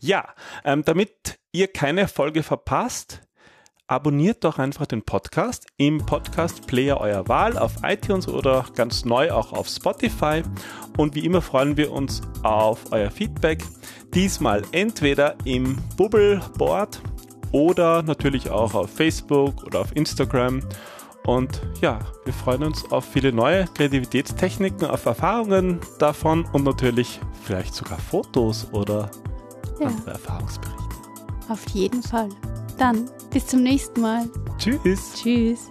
Ja, 0.00 0.34
ähm, 0.64 0.82
damit 0.84 1.39
ihr 1.52 1.68
keine 1.68 2.08
Folge 2.08 2.42
verpasst, 2.42 3.22
abonniert 3.86 4.44
doch 4.44 4.58
einfach 4.58 4.86
den 4.86 5.02
Podcast 5.02 5.66
im 5.76 5.98
Podcast-Player 5.98 7.00
eurer 7.00 7.26
Wahl 7.26 7.58
auf 7.58 7.72
iTunes 7.82 8.28
oder 8.28 8.64
ganz 8.76 9.04
neu 9.04 9.32
auch 9.32 9.52
auf 9.52 9.66
Spotify. 9.68 10.42
Und 10.96 11.16
wie 11.16 11.24
immer 11.24 11.42
freuen 11.42 11.76
wir 11.76 11.90
uns 11.90 12.22
auf 12.44 12.92
euer 12.92 13.10
Feedback. 13.10 13.64
Diesmal 14.14 14.62
entweder 14.70 15.34
im 15.44 15.76
Bubble-Board 15.96 17.02
oder 17.50 18.02
natürlich 18.02 18.48
auch 18.50 18.74
auf 18.74 18.90
Facebook 18.90 19.64
oder 19.64 19.80
auf 19.80 19.96
Instagram. 19.96 20.60
Und 21.26 21.60
ja, 21.80 21.98
wir 22.24 22.32
freuen 22.32 22.62
uns 22.62 22.90
auf 22.92 23.04
viele 23.04 23.32
neue 23.32 23.64
Kreativitätstechniken, 23.74 24.88
auf 24.88 25.04
Erfahrungen 25.04 25.80
davon 25.98 26.44
und 26.52 26.64
natürlich 26.64 27.20
vielleicht 27.42 27.74
sogar 27.74 27.98
Fotos 27.98 28.68
oder 28.72 29.10
ja. 29.80 29.88
andere 29.88 30.12
Erfahrungsberichte. 30.12 30.79
Auf 31.50 31.68
jeden 31.70 32.02
Fall. 32.02 32.28
Dann 32.78 33.10
bis 33.32 33.48
zum 33.48 33.62
nächsten 33.64 34.00
Mal. 34.00 34.28
Tschüss. 34.56 35.12
Tschüss. 35.14 35.68